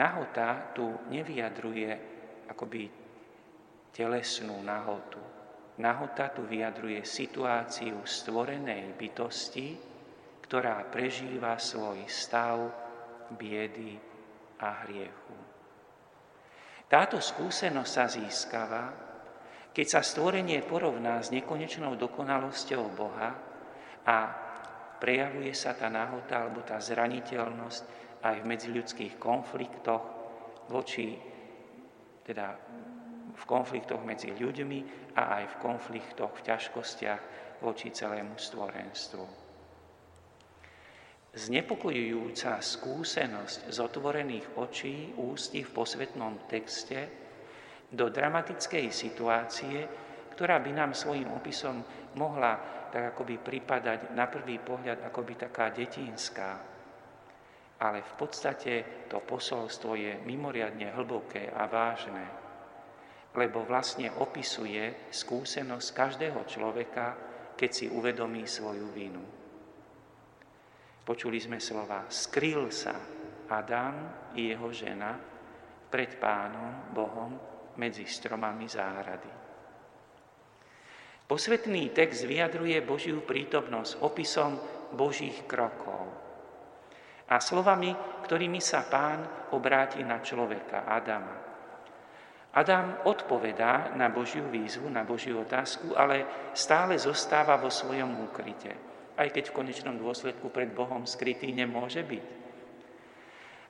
Nahota 0.00 0.72
tu 0.72 0.88
nevyjadruje 1.12 1.90
akoby 2.48 3.07
telesnú 3.92 4.58
nahotu. 4.64 5.20
Nahota 5.78 6.34
tu 6.34 6.42
vyjadruje 6.42 7.06
situáciu 7.06 8.02
stvorenej 8.02 8.98
bytosti, 8.98 9.78
ktorá 10.42 10.82
prežíva 10.90 11.54
svoj 11.60 12.02
stav 12.10 12.58
biedy 13.38 13.94
a 14.58 14.82
hriechu. 14.86 15.36
Táto 16.88 17.20
skúsenosť 17.20 17.92
sa 17.92 18.04
získava, 18.08 18.84
keď 19.70 19.86
sa 19.86 20.00
stvorenie 20.00 20.64
porovná 20.64 21.20
s 21.20 21.28
nekonečnou 21.30 21.94
dokonalosťou 22.00 22.84
Boha 22.96 23.30
a 24.02 24.18
prejavuje 24.98 25.52
sa 25.54 25.76
tá 25.76 25.86
nahota 25.86 26.42
alebo 26.42 26.64
tá 26.66 26.80
zraniteľnosť 26.82 27.82
aj 28.24 28.36
v 28.42 28.48
medziľudských 28.50 29.14
konfliktoch 29.20 30.02
voči, 30.72 31.14
teda 32.26 32.46
v 33.38 33.44
konfliktoch 33.46 34.02
medzi 34.02 34.34
ľuďmi 34.34 35.12
a 35.14 35.42
aj 35.42 35.44
v 35.54 35.58
konfliktoch, 35.62 36.34
v 36.34 36.44
ťažkostiach 36.50 37.22
voči 37.62 37.94
celému 37.94 38.34
stvorenstvu. 38.34 39.48
Znepokojujúca 41.38 42.58
skúsenosť 42.58 43.70
z 43.70 43.78
otvorených 43.78 44.46
očí 44.58 45.14
ústí 45.22 45.62
v 45.62 45.70
posvetnom 45.70 46.48
texte 46.50 47.06
do 47.92 48.10
dramatickej 48.10 48.90
situácie, 48.90 49.76
ktorá 50.34 50.58
by 50.58 50.70
nám 50.72 50.92
svojim 50.96 51.30
opisom 51.30 51.84
mohla 52.16 52.58
tak 52.88 53.14
akoby 53.14 53.38
pripadať 53.38 54.16
na 54.16 54.26
prvý 54.26 54.56
pohľad 54.58 55.04
akoby 55.04 55.34
taká 55.36 55.68
detinská. 55.70 56.50
Ale 57.78 58.02
v 58.02 58.12
podstate 58.18 59.06
to 59.06 59.22
posolstvo 59.22 59.94
je 59.94 60.18
mimoriadne 60.26 60.90
hlboké 60.96 61.52
a 61.52 61.68
vážne, 61.70 62.47
lebo 63.36 63.64
vlastne 63.64 64.08
opisuje 64.16 65.10
skúsenosť 65.12 65.88
každého 65.92 66.40
človeka, 66.48 67.06
keď 67.58 67.70
si 67.70 67.86
uvedomí 67.90 68.46
svoju 68.48 68.86
vinu. 68.94 69.24
Počuli 71.04 71.40
sme 71.40 71.56
slova, 71.56 72.04
skryl 72.08 72.68
sa 72.68 72.96
Adam 73.48 73.96
i 74.36 74.52
jeho 74.52 74.68
žena 74.72 75.16
pred 75.88 76.20
pánom 76.20 76.92
Bohom 76.92 77.32
medzi 77.80 78.04
stromami 78.04 78.68
záhrady. 78.68 79.32
Posvetný 81.28 81.92
text 81.92 82.24
vyjadruje 82.24 82.80
Božiu 82.84 83.20
prítomnosť 83.24 84.00
opisom 84.00 84.56
Božích 84.96 85.44
krokov 85.44 86.28
a 87.28 87.36
slovami, 87.44 87.92
ktorými 88.24 88.56
sa 88.56 88.88
pán 88.88 89.52
obráti 89.52 90.00
na 90.00 90.24
človeka, 90.24 90.88
Adama. 90.88 91.57
Adam 92.58 93.06
odpovedá 93.06 93.94
na 93.94 94.10
Božiu 94.10 94.50
výzvu, 94.50 94.90
na 94.90 95.06
Božiu 95.06 95.46
otázku, 95.46 95.94
ale 95.94 96.50
stále 96.58 96.98
zostáva 96.98 97.54
vo 97.54 97.70
svojom 97.70 98.26
úkryte, 98.26 98.74
aj 99.14 99.30
keď 99.30 99.54
v 99.54 99.56
konečnom 99.62 99.94
dôsledku 99.94 100.50
pred 100.50 100.74
Bohom 100.74 101.06
skrytý 101.06 101.54
nemôže 101.54 102.02
byť. 102.02 102.26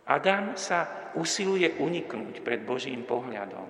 Adam 0.09 0.57
sa 0.57 1.13
usiluje 1.21 1.77
uniknúť 1.77 2.41
pred 2.41 2.65
Božím 2.65 3.05
pohľadom, 3.05 3.69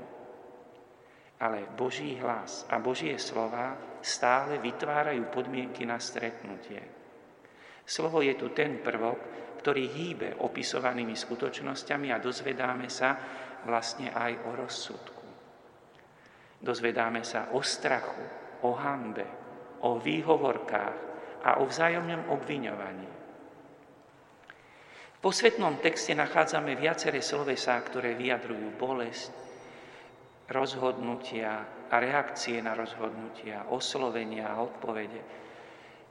ale 1.42 1.66
Boží 1.74 2.14
hlas 2.22 2.62
a 2.70 2.78
Božie 2.78 3.18
slova 3.18 3.74
stále 3.98 4.62
vytvárajú 4.62 5.34
podmienky 5.34 5.82
na 5.82 5.98
stretnutie. 5.98 6.78
Slovo 7.82 8.22
je 8.22 8.38
tu 8.38 8.54
ten 8.54 8.78
prvok, 8.78 9.18
ktorý 9.58 9.90
hýbe 9.90 10.38
opisovanými 10.38 11.18
skutočnosťami 11.18 12.14
a 12.14 12.22
dozvedáme 12.22 12.86
sa 12.86 13.18
vlastne 13.66 14.12
aj 14.12 14.32
o 14.46 14.50
rozsudku. 14.54 15.26
Dozvedáme 16.58 17.22
sa 17.22 17.54
o 17.54 17.62
strachu, 17.62 18.22
o 18.66 18.74
hambe, 18.74 19.26
o 19.86 20.02
výhovorkách 20.02 20.98
a 21.46 21.62
o 21.62 21.70
vzájomnom 21.70 22.34
obviňovaní. 22.34 23.08
V 25.18 25.18
posvetnom 25.22 25.82
texte 25.82 26.14
nachádzame 26.14 26.78
viaceré 26.78 27.22
slovesá, 27.22 27.78
ktoré 27.82 28.14
vyjadrujú 28.14 28.74
bolesť, 28.78 29.34
rozhodnutia 30.50 31.66
a 31.90 31.94
reakcie 31.98 32.62
na 32.62 32.74
rozhodnutia, 32.74 33.66
oslovenia 33.70 34.54
a 34.54 34.62
odpovede. 34.62 35.22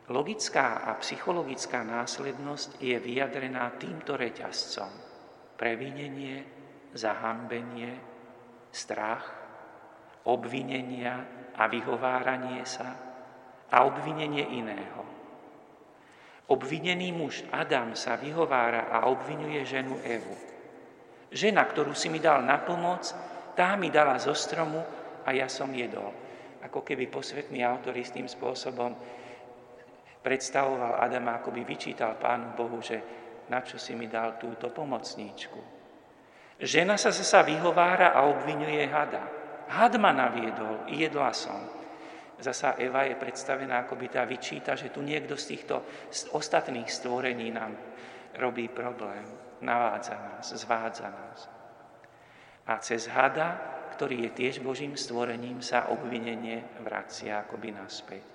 Logická 0.07 0.87
a 0.87 0.95
psychologická 1.03 1.83
následnosť 1.83 2.79
je 2.79 2.95
vyjadrená 2.95 3.75
týmto 3.75 4.15
reťazcom. 4.15 4.91
Previnenie, 5.59 6.56
zahambenie, 6.95 7.99
strach, 8.71 9.25
obvinenia 10.27 11.23
a 11.55 11.65
vyhováranie 11.71 12.61
sa 12.67 12.93
a 13.67 13.77
obvinenie 13.83 14.43
iného. 14.55 15.03
Obvinený 16.47 17.11
muž 17.11 17.43
Adam 17.51 17.91
sa 17.91 18.15
vyhovára 18.15 18.87
a 18.87 19.11
obvinuje 19.11 19.67
ženu 19.67 19.99
Evu. 19.99 20.35
Žena, 21.27 21.67
ktorú 21.67 21.91
si 21.91 22.07
mi 22.07 22.23
dal 22.23 22.39
na 22.47 22.55
pomoc, 22.63 23.11
tá 23.51 23.75
mi 23.75 23.91
dala 23.91 24.15
zo 24.15 24.31
stromu 24.31 24.79
a 25.27 25.29
ja 25.35 25.51
som 25.51 25.67
jedol. 25.75 26.07
Ako 26.63 26.87
keby 26.87 27.11
posvetný 27.11 27.67
autor 27.67 27.99
istým 27.99 28.31
spôsobom 28.31 28.95
predstavoval 30.23 31.03
Adama, 31.03 31.43
ako 31.43 31.51
by 31.51 31.67
vyčítal 31.67 32.15
Pánu 32.15 32.55
Bohu, 32.55 32.79
že 32.79 32.99
na 33.51 33.59
čo 33.59 33.75
si 33.75 33.91
mi 33.95 34.07
dal 34.07 34.39
túto 34.39 34.71
pomocníčku. 34.71 35.76
Žena 36.57 36.97
sa 36.97 37.13
zasa 37.13 37.45
vyhovára 37.45 38.17
a 38.17 38.25
obvinuje 38.25 38.81
hada. 38.89 39.21
Had 39.69 39.93
ma 40.01 40.09
naviedol, 40.09 40.89
jedla 40.89 41.29
som. 41.29 41.61
Zasa 42.37 42.77
Eva 42.77 43.05
je 43.05 43.17
predstavená, 43.17 43.85
ako 43.85 43.97
by 43.97 44.07
tá 44.09 44.21
vyčíta, 44.25 44.77
že 44.77 44.93
tu 44.93 45.01
niekto 45.01 45.37
z 45.37 45.57
týchto 45.57 45.85
ostatných 46.33 46.89
stvorení 46.89 47.49
nám 47.49 47.73
robí 48.37 48.69
problém, 48.69 49.25
navádza 49.61 50.15
nás, 50.17 50.45
zvádza 50.53 51.09
nás. 51.09 51.39
A 52.69 52.77
cez 52.77 53.09
hada, 53.09 53.57
ktorý 53.97 54.29
je 54.29 54.31
tiež 54.37 54.61
Božím 54.61 54.93
stvorením, 54.93 55.65
sa 55.65 55.89
obvinenie 55.89 56.77
vracia 56.85 57.41
akoby 57.41 57.69
naspäť. 57.73 58.25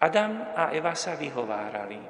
Adam 0.00 0.56
a 0.56 0.72
Eva 0.72 0.96
sa 0.96 1.12
vyhovárali, 1.12 2.00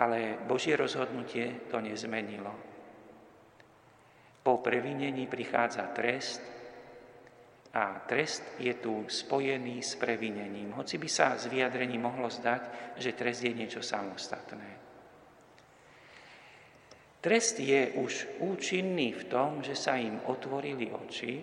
ale 0.00 0.40
Božie 0.48 0.72
rozhodnutie 0.72 1.68
to 1.68 1.84
nezmenilo. 1.84 2.75
Po 4.46 4.62
previnení 4.62 5.26
prichádza 5.26 5.90
trest 5.90 6.38
a 7.74 7.98
trest 8.06 8.46
je 8.62 8.70
tu 8.78 9.02
spojený 9.02 9.82
s 9.82 9.98
previnením. 9.98 10.70
Hoci 10.78 11.02
by 11.02 11.08
sa 11.10 11.34
z 11.34 11.50
vyjadrení 11.50 11.98
mohlo 11.98 12.30
zdať, 12.30 12.94
že 12.94 13.18
trest 13.18 13.42
je 13.42 13.50
niečo 13.50 13.82
samostatné. 13.82 14.70
Trest 17.18 17.58
je 17.58 17.90
už 17.98 18.38
účinný 18.38 19.18
v 19.18 19.26
tom, 19.26 19.66
že 19.66 19.74
sa 19.74 19.98
im 19.98 20.22
otvorili 20.30 20.94
oči 20.94 21.42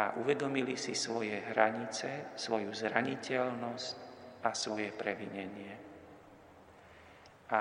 a 0.00 0.16
uvedomili 0.16 0.80
si 0.80 0.96
svoje 0.96 1.44
hranice, 1.52 2.32
svoju 2.40 2.72
zraniteľnosť 2.72 3.96
a 4.48 4.50
svoje 4.56 4.96
previnenie. 4.96 5.76
A 7.52 7.60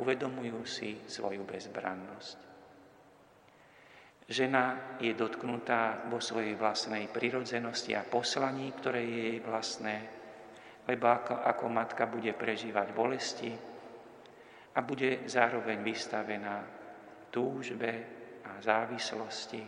uvedomujú 0.00 0.64
si 0.64 1.04
svoju 1.04 1.44
bezbrannosť. 1.44 2.51
Žena 4.32 4.96
je 4.96 5.12
dotknutá 5.12 6.08
vo 6.08 6.16
svojej 6.16 6.56
vlastnej 6.56 7.04
prirodzenosti 7.12 7.92
a 7.92 8.00
poslaní, 8.00 8.72
ktoré 8.72 9.04
je 9.04 9.20
jej 9.28 9.38
vlastné, 9.44 9.96
lebo 10.88 11.04
ako, 11.12 11.36
ako 11.36 11.64
matka 11.68 12.08
bude 12.08 12.32
prežívať 12.32 12.88
bolesti, 12.96 13.52
a 14.72 14.80
bude 14.80 15.28
zároveň 15.28 15.84
vystavená 15.84 16.64
túžbe 17.28 17.92
a 18.48 18.56
závislosti. 18.56 19.60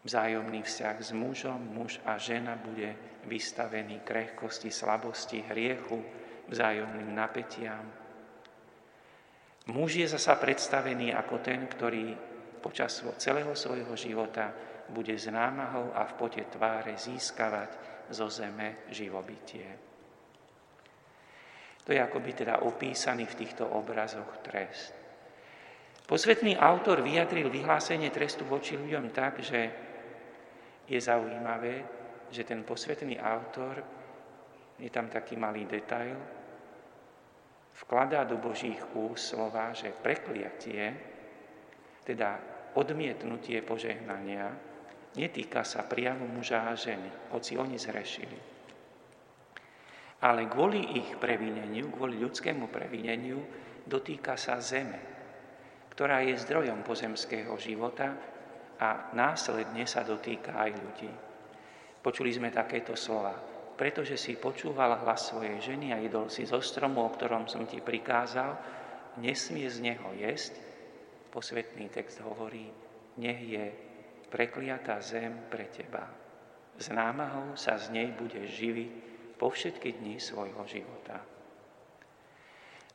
Vzájomný 0.00 0.64
vzťah 0.64 0.96
s 0.96 1.12
mužom, 1.12 1.60
muž 1.76 2.00
a 2.08 2.16
žena 2.16 2.56
bude 2.56 3.20
vystavený 3.28 4.00
krehkosti, 4.00 4.72
slabosti, 4.72 5.44
hriechu, 5.44 6.00
vzájomným 6.48 7.12
napätiam. 7.12 7.84
Muž 9.68 10.00
je 10.00 10.08
zasa 10.08 10.40
predstavený 10.40 11.12
ako 11.12 11.44
ten, 11.44 11.68
ktorý 11.68 12.29
počas 12.60 13.02
celého 13.18 13.56
svojho 13.56 13.96
života 13.96 14.52
bude 14.92 15.16
s 15.16 15.26
námahou 15.32 15.96
a 15.96 16.04
v 16.04 16.12
pote 16.14 16.42
tváre 16.46 16.94
získavať 16.94 17.70
zo 18.10 18.26
zeme 18.28 18.84
živobytie. 18.92 19.90
To 21.86 21.90
je 21.96 22.00
akoby 22.02 22.44
teda 22.44 22.62
opísaný 22.62 23.26
v 23.26 23.38
týchto 23.40 23.64
obrazoch 23.66 24.44
trest. 24.44 24.92
Posvetný 26.04 26.58
autor 26.58 27.06
vyjadril 27.06 27.48
vyhlásenie 27.48 28.10
trestu 28.10 28.42
voči 28.42 28.74
ľuďom 28.74 29.14
tak, 29.14 29.38
že 29.40 29.60
je 30.90 30.98
zaujímavé, 30.98 31.86
že 32.34 32.42
ten 32.42 32.66
posvetný 32.66 33.14
autor, 33.22 33.78
je 34.74 34.90
tam 34.90 35.06
taký 35.06 35.38
malý 35.38 35.70
detail, 35.70 36.18
vkladá 37.86 38.26
do 38.26 38.42
Božích 38.42 38.82
úst 38.98 39.38
že 39.72 39.94
prekliatie, 39.94 40.98
teda 42.02 42.49
odmietnutie 42.76 43.62
požehnania, 43.64 44.52
netýka 45.16 45.66
sa 45.66 45.86
priamo 45.86 46.26
muža 46.26 46.70
a 46.70 46.78
ženy, 46.78 47.34
hoci 47.34 47.58
oni 47.58 47.76
zhrešili 47.78 48.60
ale 50.20 50.52
kvôli 50.52 51.00
ich 51.00 51.16
previneniu, 51.16 51.88
kvôli 51.88 52.20
ľudskému 52.20 52.68
previneniu, 52.68 53.40
dotýka 53.88 54.36
sa 54.36 54.60
zeme, 54.60 55.00
ktorá 55.96 56.20
je 56.20 56.36
zdrojom 56.36 56.84
pozemského 56.84 57.56
života 57.56 58.12
a 58.76 59.12
následne 59.16 59.88
sa 59.88 60.04
dotýka 60.04 60.60
aj 60.60 60.70
ľudí. 60.76 61.12
Počuli 62.00 62.32
sme 62.32 62.52
takéto 62.52 62.96
slova. 62.96 63.32
Pretože 63.80 64.20
si 64.20 64.36
počúval 64.36 64.92
hlas 65.00 65.32
svojej 65.32 65.56
ženy 65.56 65.96
a 65.96 66.04
jedol 66.04 66.28
si 66.28 66.44
zo 66.44 66.60
stromu, 66.60 67.00
o 67.00 67.12
ktorom 67.16 67.48
som 67.48 67.64
ti 67.64 67.80
prikázal, 67.80 68.52
nesmie 69.24 69.64
z 69.72 69.80
neho 69.80 70.12
jesť. 70.20 70.52
Posvetný 71.30 71.86
text 71.88 72.18
hovorí, 72.26 72.66
nech 73.22 73.40
je 73.46 73.64
prekliatá 74.30 74.98
zem 74.98 75.46
pre 75.50 75.70
teba. 75.70 76.06
S 76.74 76.90
námahou 76.90 77.54
sa 77.54 77.78
z 77.78 77.90
nej 77.94 78.08
budeš 78.14 78.50
živiť 78.50 78.90
po 79.38 79.50
všetky 79.50 80.02
dni 80.02 80.18
svojho 80.18 80.62
života. 80.66 81.22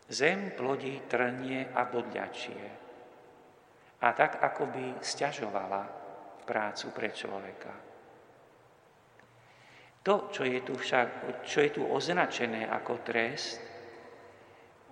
Zem 0.05 0.53
plodí 0.53 1.01
trnie 1.09 1.73
a 1.73 1.81
bodľačie 1.89 2.85
a 4.05 4.07
tak 4.13 4.37
akoby 4.43 5.01
stiažovala 5.01 5.81
prácu 6.45 6.87
pre 6.93 7.09
človeka. 7.09 7.73
To, 10.05 10.29
čo 10.29 10.45
je 10.45 10.61
tu 10.61 10.77
však, 10.77 11.41
čo 11.41 11.65
je 11.65 11.69
tu 11.73 11.81
označené 11.81 12.69
ako 12.69 13.01
trest, 13.01 13.57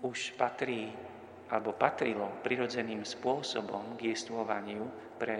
už 0.01 0.33
patrí 0.33 0.89
alebo 1.51 1.75
patrilo 1.75 2.39
prirodzeným 2.43 3.03
spôsobom 3.03 3.99
k 3.99 4.15
jestvovaniu 4.15 5.15
pre 5.19 5.37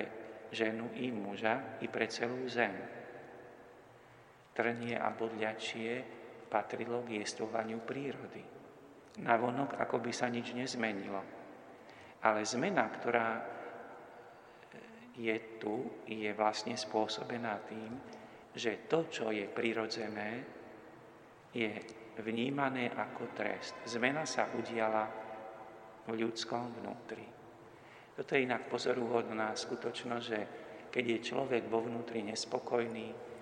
ženu 0.51 0.91
i 0.99 1.09
muža 1.09 1.79
i 1.81 1.87
pre 1.87 2.05
celú 2.11 2.45
zem 2.49 3.03
trnie 4.53 4.93
a 4.93 5.09
bodľačie 5.09 6.05
patrilo 6.47 7.01
k 7.01 7.25
jestvovaniu 7.25 7.81
prírody. 7.81 8.45
Navonok, 9.25 9.77
ako 9.77 9.97
by 10.01 10.11
sa 10.13 10.29
nič 10.29 10.53
nezmenilo. 10.53 11.21
Ale 12.23 12.45
zmena, 12.45 12.85
ktorá 12.93 13.29
je 15.17 15.37
tu, 15.61 16.05
je 16.09 16.29
vlastne 16.33 16.77
spôsobená 16.77 17.61
tým, 17.65 17.91
že 18.53 18.85
to, 18.85 19.09
čo 19.09 19.33
je 19.33 19.45
prirodzené, 19.49 20.45
je 21.53 21.69
vnímané 22.21 22.93
ako 22.93 23.33
trest. 23.33 23.77
Zmena 23.85 24.25
sa 24.25 24.49
udiala 24.53 25.05
v 26.07 26.13
ľudskom 26.23 26.81
vnútri. 26.81 27.25
Toto 28.13 28.35
je 28.35 28.45
inak 28.45 28.69
pozoruhodná 28.69 29.55
skutočnosť, 29.57 30.25
že 30.25 30.39
keď 30.93 31.03
je 31.07 31.27
človek 31.33 31.65
vo 31.67 31.81
vnútri 31.81 32.21
nespokojný, 32.21 33.33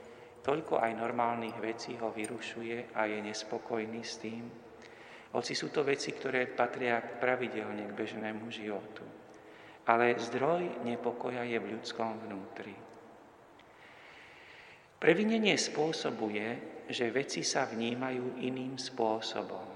Toľko 0.41 0.81
aj 0.81 0.97
normálnych 0.97 1.57
vecí 1.61 1.93
ho 2.01 2.09
vyrušuje 2.09 2.97
a 2.97 3.05
je 3.05 3.21
nespokojný 3.21 4.01
s 4.01 4.17
tým, 4.17 4.43
hoci 5.31 5.53
sú 5.53 5.69
to 5.69 5.85
veci, 5.85 6.11
ktoré 6.11 6.49
patria 6.49 6.97
pravidelne 6.99 7.87
k 7.87 7.95
bežnému 7.95 8.49
životu. 8.49 9.05
Ale 9.85 10.17
zdroj 10.17 10.81
nepokoja 10.83 11.45
je 11.45 11.57
v 11.61 11.71
ľudskom 11.77 12.25
vnútri. 12.25 12.73
Previnenie 15.01 15.57
spôsobuje, 15.57 16.45
že 16.89 17.13
veci 17.13 17.45
sa 17.45 17.65
vnímajú 17.69 18.41
iným 18.41 18.77
spôsobom. 18.77 19.70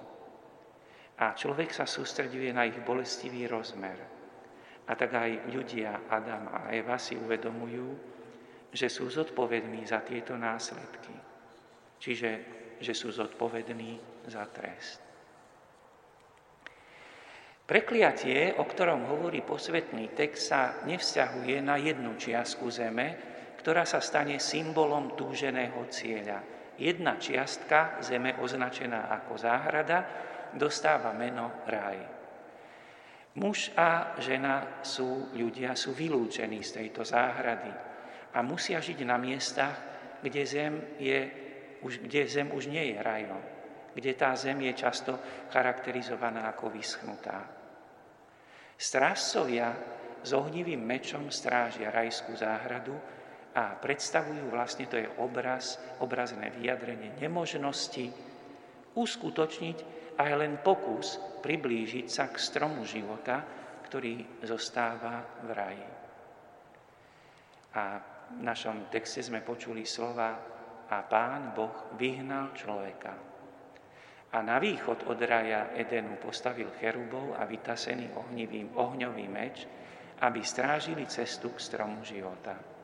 A 1.15 1.31
človek 1.31 1.71
sa 1.71 1.87
sústreduje 1.87 2.51
na 2.51 2.67
ich 2.67 2.75
bolestivý 2.83 3.47
rozmer. 3.47 3.97
A 4.85 4.91
tak 4.93 5.15
aj 5.15 5.49
ľudia 5.49 6.11
Adam 6.11 6.51
a 6.51 6.59
Eva 6.75 6.99
si 6.99 7.15
uvedomujú, 7.15 7.87
že 8.75 8.91
sú 8.91 9.07
zodpovední 9.07 9.87
za 9.87 10.03
tieto 10.03 10.35
následky. 10.35 11.15
Čiže, 11.95 12.31
že 12.83 12.93
sú 12.93 13.09
zodpovední 13.15 13.97
za 14.27 14.43
trest. 14.51 14.99
Prekliatie, 17.65 18.53
o 18.61 18.63
ktorom 18.67 19.09
hovorí 19.09 19.41
posvetný 19.41 20.13
text, 20.13 20.53
sa 20.53 20.85
nevzťahuje 20.85 21.65
na 21.65 21.81
jednu 21.81 22.13
čiastku 22.13 22.69
zeme, 22.69 23.17
ktorá 23.57 23.81
sa 23.89 23.97
stane 23.97 24.37
symbolom 24.37 25.17
túženého 25.17 25.81
cieľa. 25.89 26.45
Jedna 26.77 27.17
čiastka 27.17 27.97
zeme 28.05 28.37
označená 28.37 29.09
ako 29.09 29.33
záhrada 29.41 30.05
dostáva 30.55 31.11
meno 31.11 31.63
raj. 31.67 31.99
Muž 33.35 33.75
a 33.75 34.15
žena 34.23 34.79
sú 34.79 35.35
ľudia, 35.35 35.75
sú 35.75 35.91
vylúčení 35.91 36.63
z 36.63 36.71
tejto 36.81 37.03
záhrady 37.03 37.71
a 38.31 38.39
musia 38.39 38.79
žiť 38.79 39.03
na 39.03 39.19
miestach, 39.19 39.75
kde 40.23 40.41
zem, 40.47 40.73
je, 40.95 41.19
už, 41.83 42.07
kde 42.07 42.21
zem 42.31 42.47
už 42.55 42.71
nie 42.71 42.95
je 42.95 42.97
rajom, 43.03 43.43
kde 43.91 44.11
tá 44.15 44.31
zem 44.39 44.63
je 44.63 44.73
často 44.75 45.19
charakterizovaná 45.51 46.47
ako 46.55 46.71
vyschnutá. 46.71 47.43
Strážcovia 48.79 49.71
s 50.23 50.31
ohnivým 50.31 50.79
mečom 50.79 51.27
strážia 51.27 51.91
rajskú 51.91 52.35
záhradu 52.39 52.95
a 53.55 53.75
predstavujú 53.79 54.51
vlastne, 54.51 54.87
to 54.87 54.99
je 54.99 55.07
obraz, 55.19 55.79
obrazné 55.99 56.51
vyjadrenie 56.55 57.15
nemožnosti 57.19 58.11
uskutočniť 58.95 59.94
aj 60.15 60.31
len 60.35 60.59
pokus 60.63 61.19
priblížiť 61.43 62.07
sa 62.07 62.31
k 62.31 62.35
stromu 62.39 62.87
života, 62.87 63.43
ktorý 63.85 64.41
zostáva 64.43 65.21
v 65.43 65.49
raji. 65.51 65.89
A 67.75 67.83
v 68.35 68.41
našom 68.41 68.89
texte 68.89 69.21
sme 69.21 69.45
počuli 69.45 69.85
slova 69.85 70.33
a 70.89 70.97
pán 71.05 71.53
Boh 71.53 71.93
vyhnal 71.99 72.55
človeka. 72.55 73.13
A 74.35 74.37
na 74.43 74.59
východ 74.59 75.07
od 75.07 75.19
raja 75.23 75.71
Edenu 75.75 76.19
postavil 76.19 76.75
cherubov 76.75 77.39
a 77.39 77.47
vytasený 77.47 78.11
ohnivým, 78.19 78.75
ohňový 78.75 79.25
meč, 79.31 79.63
aby 80.19 80.43
strážili 80.43 81.07
cestu 81.07 81.55
k 81.55 81.59
stromu 81.59 82.03
života. 82.03 82.74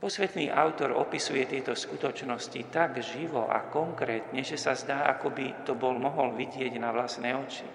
Posvetný 0.00 0.48
autor 0.48 0.96
opisuje 0.96 1.44
tieto 1.44 1.76
skutočnosti 1.76 2.72
tak 2.72 3.04
živo 3.04 3.44
a 3.44 3.68
konkrétne, 3.68 4.40
že 4.40 4.56
sa 4.56 4.72
zdá, 4.72 5.04
ako 5.04 5.28
by 5.28 5.46
to 5.68 5.76
bol 5.76 5.92
mohol 5.92 6.32
vidieť 6.32 6.72
na 6.80 6.88
vlastné 6.88 7.36
oči. 7.36 7.68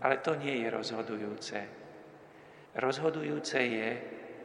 Ale 0.00 0.24
to 0.24 0.40
nie 0.40 0.64
je 0.64 0.68
rozhodujúce. 0.72 1.58
Rozhodujúce 2.80 3.60
je, 3.60 3.88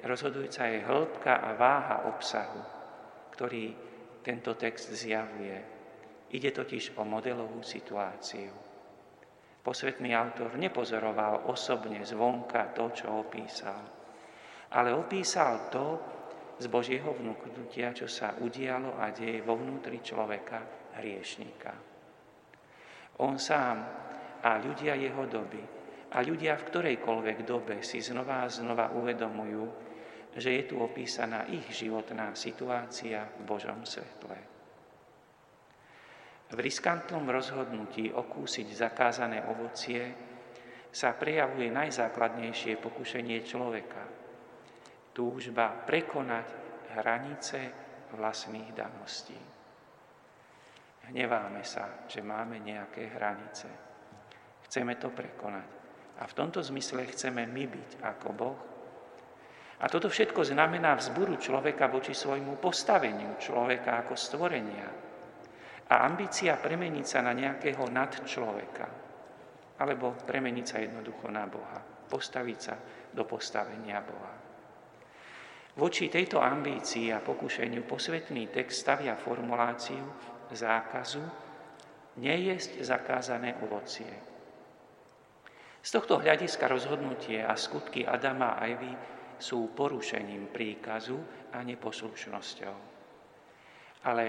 rozhodujúca 0.03 0.63
je 0.67 0.79
hĺbka 0.83 1.33
a 1.39 1.49
váha 1.55 1.97
obsahu, 2.11 2.59
ktorý 3.31 3.71
tento 4.19 4.51
text 4.59 4.91
zjavuje. 4.91 5.55
Ide 6.35 6.51
totiž 6.51 6.99
o 6.99 7.07
modelovú 7.07 7.63
situáciu. 7.63 8.51
Posvetný 9.63 10.11
autor 10.11 10.59
nepozoroval 10.59 11.47
osobne 11.47 12.03
zvonka 12.03 12.75
to, 12.75 12.91
čo 12.91 13.23
opísal, 13.23 13.79
ale 14.75 14.91
opísal 14.91 15.71
to, 15.71 15.85
z 16.57 16.65
Božieho 16.69 17.09
vnúknutia, 17.13 17.95
čo 17.95 18.05
sa 18.05 18.37
udialo 18.37 19.01
a 19.01 19.09
deje 19.09 19.41
vo 19.41 19.57
vnútri 19.57 20.05
človeka, 20.05 20.91
hriešníka. 21.01 21.73
On 23.25 23.37
sám 23.37 23.77
a 24.45 24.49
ľudia 24.61 24.93
jeho 24.97 25.25
doby 25.25 25.61
a 26.13 26.21
ľudia 26.21 26.53
v 26.57 26.67
ktorejkoľvek 26.69 27.37
dobe 27.45 27.81
si 27.81 28.01
znova 28.01 28.45
a 28.45 28.51
znova 28.51 28.93
uvedomujú, 28.93 29.65
že 30.33 30.49
je 30.61 30.63
tu 30.69 30.81
opísaná 30.81 31.49
ich 31.49 31.65
životná 31.73 32.33
situácia 32.37 33.25
v 33.37 33.41
Božom 33.45 33.85
svetle. 33.85 34.37
V 36.53 36.57
riskantnom 36.61 37.25
rozhodnutí 37.25 38.13
okúsiť 38.13 38.67
zakázané 38.77 39.41
ovocie 39.49 40.13
sa 40.93 41.17
prejavuje 41.17 41.73
najzákladnejšie 41.73 42.77
pokušenie 42.77 43.41
človeka– 43.41 44.05
túžba 45.13 45.69
prekonať 45.85 46.47
hranice 46.97 47.57
vlastných 48.13 48.73
daností. 48.73 49.37
Hneváme 51.09 51.61
sa, 51.65 52.05
že 52.09 52.25
máme 52.25 52.59
nejaké 52.63 53.11
hranice. 53.13 53.67
Chceme 54.65 54.95
to 54.97 55.13
prekonať. 55.13 55.69
A 56.21 56.29
v 56.29 56.37
tomto 56.37 56.61
zmysle 56.61 57.09
chceme 57.09 57.45
my 57.45 57.63
byť 57.67 57.89
ako 58.01 58.29
Boh. 58.33 58.59
A 59.83 59.85
toto 59.91 60.07
všetko 60.07 60.47
znamená 60.47 60.95
vzburu 60.95 61.35
človeka 61.35 61.91
voči 61.91 62.15
svojmu 62.15 62.55
postaveniu 62.61 63.35
človeka 63.35 64.05
ako 64.05 64.15
stvorenia. 64.15 64.87
A 65.91 66.07
ambícia 66.07 66.55
premeniť 66.55 67.05
sa 67.05 67.19
na 67.19 67.35
nejakého 67.35 67.83
nadčloveka. 67.91 68.87
Alebo 69.83 70.15
premeniť 70.15 70.65
sa 70.65 70.77
jednoducho 70.79 71.27
na 71.27 71.43
Boha. 71.49 71.83
Postaviť 72.07 72.59
sa 72.61 72.77
do 73.11 73.27
postavenia 73.27 73.99
Boha. 73.99 74.42
Voči 75.73 76.05
tejto 76.05 76.37
ambícii 76.37 77.09
a 77.09 77.17
pokušeniu 77.17 77.89
posvetný 77.89 78.53
text 78.53 78.85
stavia 78.85 79.17
formuláciu 79.17 80.05
zákazu 80.53 81.25
nejesť 82.21 82.85
zakázané 82.85 83.57
ovocie. 83.65 84.13
Z 85.83 85.89
tohto 85.99 86.21
hľadiska 86.21 86.69
rozhodnutie 86.69 87.41
a 87.41 87.57
skutky 87.57 88.05
Adama 88.05 88.55
a 88.55 88.69
Evy 88.69 88.93
sú 89.41 89.73
porušením 89.73 90.53
príkazu 90.53 91.17
a 91.51 91.59
neposlušnosťou. 91.65 92.75
Ale 94.05 94.25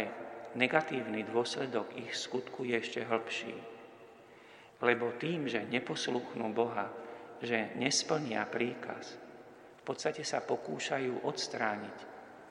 negatívny 0.56 1.28
dôsledok 1.28 1.92
ich 1.94 2.16
skutku 2.16 2.64
je 2.64 2.74
ešte 2.80 3.00
hĺbší. 3.04 3.54
Lebo 4.82 5.14
tým, 5.20 5.46
že 5.46 5.62
neposluchnú 5.68 6.50
Boha, 6.50 6.90
že 7.38 7.70
nesplnia 7.78 8.48
príkaz, 8.48 9.20
podstate 9.84 10.24
sa 10.24 10.40
pokúšajú 10.40 11.28
odstrániť 11.28 11.96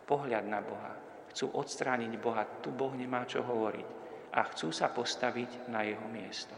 pohľad 0.06 0.46
na 0.46 0.62
Boha. 0.62 0.93
Chcú 1.34 1.50
odstrániť 1.58 2.13
Boha, 2.22 2.46
tu 2.62 2.69
Boh 2.69 2.93
nemá 2.93 3.26
čo 3.26 3.41
hovoriť 3.41 3.88
a 4.34 4.41
chcú 4.54 4.69
sa 4.69 4.93
postaviť 4.93 5.69
na 5.69 5.82
jeho 5.82 6.06
miesto. 6.10 6.54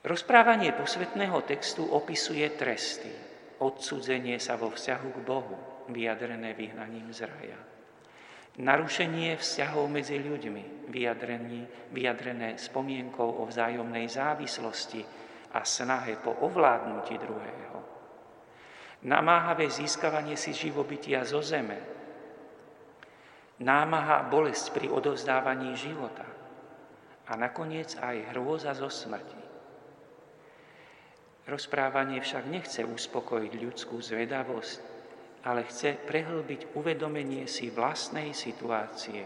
Rozprávanie 0.00 0.72
posvetného 0.74 1.44
textu 1.44 1.84
opisuje 1.84 2.42
tresty, 2.56 3.12
odsudzenie 3.60 4.40
sa 4.40 4.56
vo 4.56 4.72
vzťahu 4.72 5.08
k 5.12 5.18
Bohu, 5.20 5.56
vyjadrené 5.92 6.56
vyhnaním 6.56 7.12
z 7.12 7.28
raja. 7.28 7.60
Narušenie 8.58 9.36
vzťahov 9.36 9.86
medzi 9.92 10.18
ľuďmi, 10.18 10.90
vyjadrené 11.92 12.56
spomienkou 12.58 13.28
o 13.38 13.46
vzájomnej 13.46 14.08
závislosti 14.08 15.04
a 15.50 15.66
snahe 15.66 16.16
po 16.22 16.30
ovládnutí 16.30 17.18
druhého. 17.18 17.78
Namáhavé 19.00 19.66
získavanie 19.72 20.36
si 20.36 20.52
živobytia 20.52 21.24
zo 21.24 21.40
zeme. 21.40 21.80
Námaha 23.60 24.28
bolesť 24.28 24.76
pri 24.76 24.92
odovzdávaní 24.92 25.72
života. 25.76 26.28
A 27.30 27.32
nakoniec 27.38 27.94
aj 27.96 28.34
hrôza 28.34 28.74
zo 28.74 28.90
smrti. 28.90 29.40
Rozprávanie 31.48 32.20
však 32.20 32.44
nechce 32.46 32.82
uspokojiť 32.84 33.52
ľudskú 33.56 33.96
zvedavosť, 33.98 34.80
ale 35.48 35.64
chce 35.64 35.96
prehlbiť 36.04 36.76
uvedomenie 36.76 37.48
si 37.48 37.72
vlastnej 37.72 38.36
situácie 38.36 39.24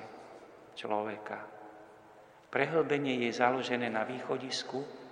človeka. 0.78 1.42
Prehlbenie 2.54 3.26
je 3.26 3.30
založené 3.34 3.90
na 3.90 4.06
východisku, 4.06 5.03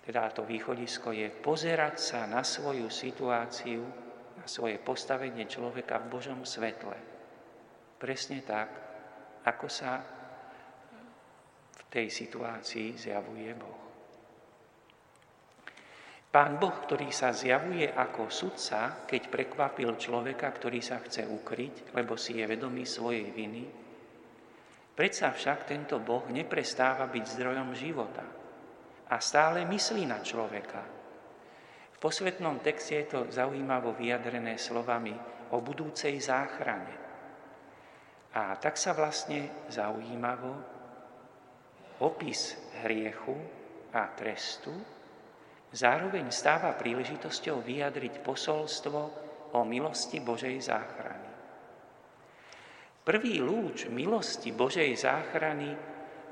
teda 0.00 0.32
to 0.32 0.48
východisko 0.48 1.12
je 1.12 1.28
pozerať 1.28 1.94
sa 2.00 2.20
na 2.24 2.40
svoju 2.40 2.88
situáciu, 2.88 3.84
na 4.40 4.46
svoje 4.48 4.80
postavenie 4.80 5.44
človeka 5.44 6.00
v 6.00 6.10
Božom 6.10 6.40
svetle. 6.48 6.96
Presne 8.00 8.40
tak, 8.40 8.68
ako 9.44 9.68
sa 9.68 10.00
v 11.76 11.82
tej 11.92 12.08
situácii 12.08 12.96
zjavuje 12.96 13.52
Boh. 13.52 13.80
Pán 16.30 16.56
Boh, 16.56 16.72
ktorý 16.72 17.10
sa 17.10 17.34
zjavuje 17.34 17.90
ako 17.90 18.30
sudca, 18.30 19.04
keď 19.04 19.22
prekvapil 19.28 19.98
človeka, 19.98 20.48
ktorý 20.48 20.78
sa 20.80 21.02
chce 21.02 21.26
ukryť, 21.26 21.92
lebo 21.92 22.14
si 22.14 22.38
je 22.38 22.46
vedomý 22.46 22.86
svojej 22.86 23.34
viny, 23.34 23.66
predsa 24.94 25.34
však 25.34 25.66
tento 25.66 25.98
Boh 25.98 26.24
neprestáva 26.30 27.04
byť 27.10 27.24
zdrojom 27.36 27.70
života– 27.76 28.24
a 29.10 29.16
stále 29.18 29.66
myslí 29.66 30.06
na 30.06 30.22
človeka. 30.22 30.82
V 31.90 31.96
posvetnom 31.98 32.62
texte 32.62 32.94
je 33.02 33.06
to 33.10 33.20
zaujímavo 33.28 33.92
vyjadrené 33.92 34.56
slovami 34.56 35.12
o 35.50 35.58
budúcej 35.58 36.16
záchrane. 36.22 36.94
A 38.30 38.54
tak 38.56 38.78
sa 38.78 38.94
vlastne 38.94 39.66
zaujímavo 39.66 40.54
opis 42.00 42.54
hriechu 42.86 43.34
a 43.90 44.06
trestu 44.14 44.70
zároveň 45.74 46.30
stáva 46.30 46.70
príležitosťou 46.78 47.62
vyjadriť 47.62 48.22
posolstvo 48.22 49.00
o 49.50 49.60
milosti 49.66 50.22
Božej 50.22 50.56
záchrany. 50.62 51.30
Prvý 53.02 53.42
lúč 53.42 53.90
milosti 53.90 54.54
Božej 54.54 54.94
záchrany 54.94 55.74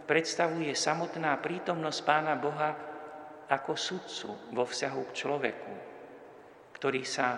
predstavuje 0.08 0.72
samotná 0.72 1.36
prítomnosť 1.36 2.00
Pána 2.00 2.34
Boha 2.40 2.72
ako 3.52 3.76
sudcu 3.76 4.56
vo 4.56 4.64
vzťahu 4.64 5.00
k 5.04 5.12
človeku, 5.12 5.74
ktorý 6.72 7.04
sa 7.04 7.36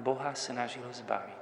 Boha 0.00 0.32
snažil 0.32 0.88
zbaviť. 0.88 1.40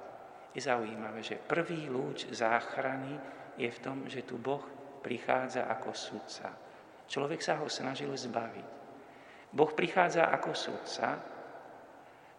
Je 0.50 0.60
zaujímavé, 0.66 1.22
že 1.22 1.38
prvý 1.38 1.86
lúč 1.86 2.26
záchrany 2.34 3.14
je 3.54 3.70
v 3.70 3.78
tom, 3.78 4.10
že 4.10 4.26
tu 4.26 4.34
Boh 4.34 4.66
prichádza 4.98 5.70
ako 5.70 5.94
sudca. 5.94 6.50
Človek 7.06 7.38
sa 7.38 7.62
ho 7.62 7.70
snažil 7.70 8.10
zbaviť. 8.10 8.68
Boh 9.54 9.70
prichádza 9.72 10.26
ako 10.34 10.50
sudca 10.58 11.08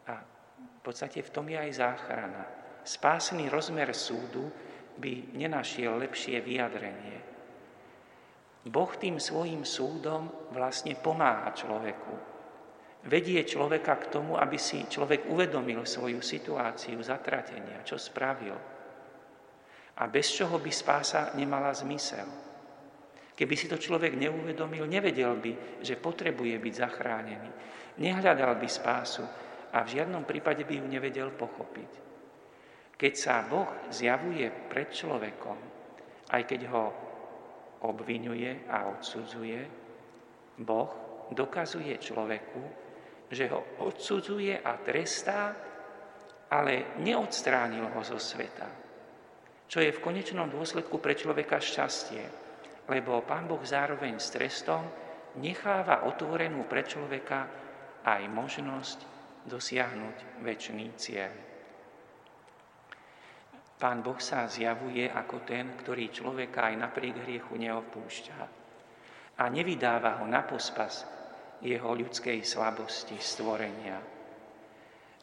a 0.06 0.14
v 0.60 0.80
podstate 0.84 1.24
v 1.24 1.32
tom 1.32 1.48
je 1.48 1.56
aj 1.56 1.72
záchrana. 1.72 2.44
Spásny 2.84 3.48
rozmer 3.48 3.96
súdu 3.96 4.52
by 5.00 5.32
nenašiel 5.40 5.96
lepšie 5.96 6.44
vyjadrenie. 6.44 7.39
Boh 8.70 8.94
tým 8.94 9.18
svojim 9.18 9.66
súdom 9.66 10.30
vlastne 10.54 10.94
pomáha 10.94 11.50
človeku. 11.58 12.30
vedie 13.00 13.40
človeka 13.48 13.96
k 13.96 14.12
tomu, 14.12 14.36
aby 14.36 14.60
si 14.60 14.84
človek 14.84 15.32
uvedomil 15.32 15.88
svoju 15.88 16.20
situáciu 16.20 17.00
zatratenia, 17.00 17.80
čo 17.88 17.96
spravil. 17.96 18.56
A 20.00 20.04
bez 20.08 20.36
čoho 20.36 20.60
by 20.60 20.72
spása 20.72 21.32
nemala 21.40 21.72
zmysel. 21.72 22.28
Keby 23.40 23.56
si 23.56 23.72
to 23.72 23.80
človek 23.80 24.20
neuvedomil, 24.20 24.84
nevedel 24.84 25.40
by, 25.40 25.80
že 25.80 25.96
potrebuje 25.96 26.60
byť 26.60 26.74
zachránený. 26.76 27.52
Nehľadal 28.04 28.60
by 28.60 28.68
spásu 28.68 29.24
a 29.72 29.80
v 29.80 29.92
žiadnom 29.96 30.28
prípade 30.28 30.68
by 30.68 30.76
ju 30.76 30.86
nevedel 30.88 31.32
pochopiť. 31.32 31.92
Keď 33.00 33.14
sa 33.16 33.40
Boh 33.48 33.72
zjavuje 33.96 34.52
pred 34.68 34.92
človekom, 34.92 35.56
aj 36.36 36.42
keď 36.44 36.62
ho 36.68 37.09
obvinuje 37.86 38.68
a 38.68 38.92
odsudzuje, 38.92 39.60
Boh 40.60 40.92
dokazuje 41.32 41.96
človeku, 41.96 42.62
že 43.30 43.48
ho 43.48 43.80
odsudzuje 43.86 44.60
a 44.60 44.72
trestá, 44.82 45.54
ale 46.50 46.98
neodstránil 47.00 47.94
ho 47.94 48.02
zo 48.02 48.18
sveta. 48.18 48.68
Čo 49.70 49.86
je 49.86 49.94
v 49.94 50.02
konečnom 50.02 50.50
dôsledku 50.50 50.98
pre 50.98 51.14
človeka 51.14 51.62
šťastie, 51.62 52.26
lebo 52.90 53.22
Pán 53.22 53.46
Boh 53.46 53.62
zároveň 53.62 54.18
s 54.18 54.34
trestom 54.34 54.82
necháva 55.38 56.10
otvorenú 56.10 56.66
pre 56.66 56.82
človeka 56.82 57.46
aj 58.02 58.26
možnosť 58.34 59.00
dosiahnuť 59.46 60.42
väčší 60.42 60.90
cieľ. 60.98 61.49
Pán 63.80 64.04
Boh 64.04 64.20
sa 64.20 64.44
zjavuje 64.44 65.08
ako 65.08 65.48
ten, 65.48 65.72
ktorý 65.80 66.12
človeka 66.12 66.68
aj 66.68 66.76
napriek 66.84 67.24
hriechu 67.24 67.56
neopúšťa 67.56 68.40
a 69.40 69.44
nevydáva 69.48 70.20
ho 70.20 70.28
na 70.28 70.44
pospas 70.44 71.08
jeho 71.64 71.96
ľudskej 71.96 72.44
slabosti 72.44 73.16
stvorenia. 73.16 73.96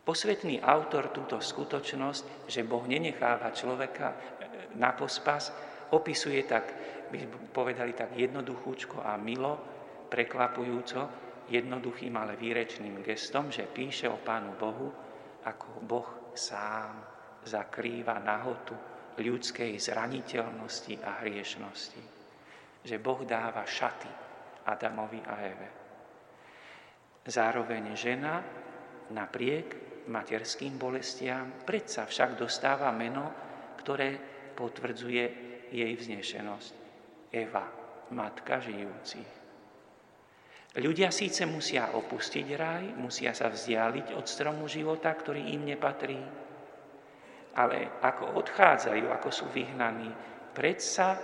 Posvetný 0.00 0.64
autor 0.64 1.12
túto 1.12 1.36
skutočnosť, 1.36 2.48
že 2.48 2.64
Boh 2.64 2.80
nenecháva 2.88 3.52
človeka 3.52 4.16
na 4.80 4.96
pospas, 4.96 5.52
opisuje 5.92 6.40
tak 6.48 6.64
by 7.12 7.28
povedali 7.52 7.92
tak 7.92 8.16
jednoduchúčko 8.16 9.04
a 9.04 9.20
milo, 9.20 9.60
prekvapujúco, 10.08 11.00
jednoduchým, 11.52 12.14
ale 12.16 12.40
výrečným 12.40 13.04
gestom, 13.04 13.52
že 13.52 13.68
píše 13.68 14.08
o 14.08 14.16
Pánu 14.16 14.56
Bohu, 14.56 14.88
ako 15.44 15.68
Boh 15.84 16.08
sám 16.32 17.15
zakrýva 17.46 18.18
nahotu 18.18 18.74
ľudskej 19.16 19.78
zraniteľnosti 19.80 20.94
a 21.00 21.24
hriešnosti. 21.24 22.02
Že 22.84 22.96
Boh 22.98 23.22
dáva 23.24 23.64
šaty 23.64 24.10
Adamovi 24.66 25.22
a 25.24 25.34
Eve. 25.40 25.68
Zároveň 27.26 27.94
žena 27.94 28.42
napriek 29.10 30.02
materským 30.06 30.78
bolestiam 30.78 31.62
predsa 31.66 32.06
však 32.06 32.38
dostáva 32.38 32.90
meno, 32.94 33.30
ktoré 33.82 34.14
potvrdzuje 34.54 35.24
jej 35.70 35.92
vznešenosť. 35.98 36.74
Eva, 37.34 37.66
matka 38.14 38.62
žijúcich. 38.62 39.30
Ľudia 40.76 41.08
síce 41.08 41.48
musia 41.48 41.96
opustiť 41.96 42.46
raj, 42.52 42.84
musia 43.00 43.32
sa 43.32 43.48
vzdialiť 43.48 44.12
od 44.12 44.28
stromu 44.28 44.68
života, 44.68 45.08
ktorý 45.08 45.56
im 45.56 45.64
nepatrí, 45.64 46.20
ale 47.56 47.96
ako 48.04 48.36
odchádzajú, 48.44 49.08
ako 49.08 49.28
sú 49.32 49.48
vyhnaní, 49.48 50.12
predsa 50.52 51.16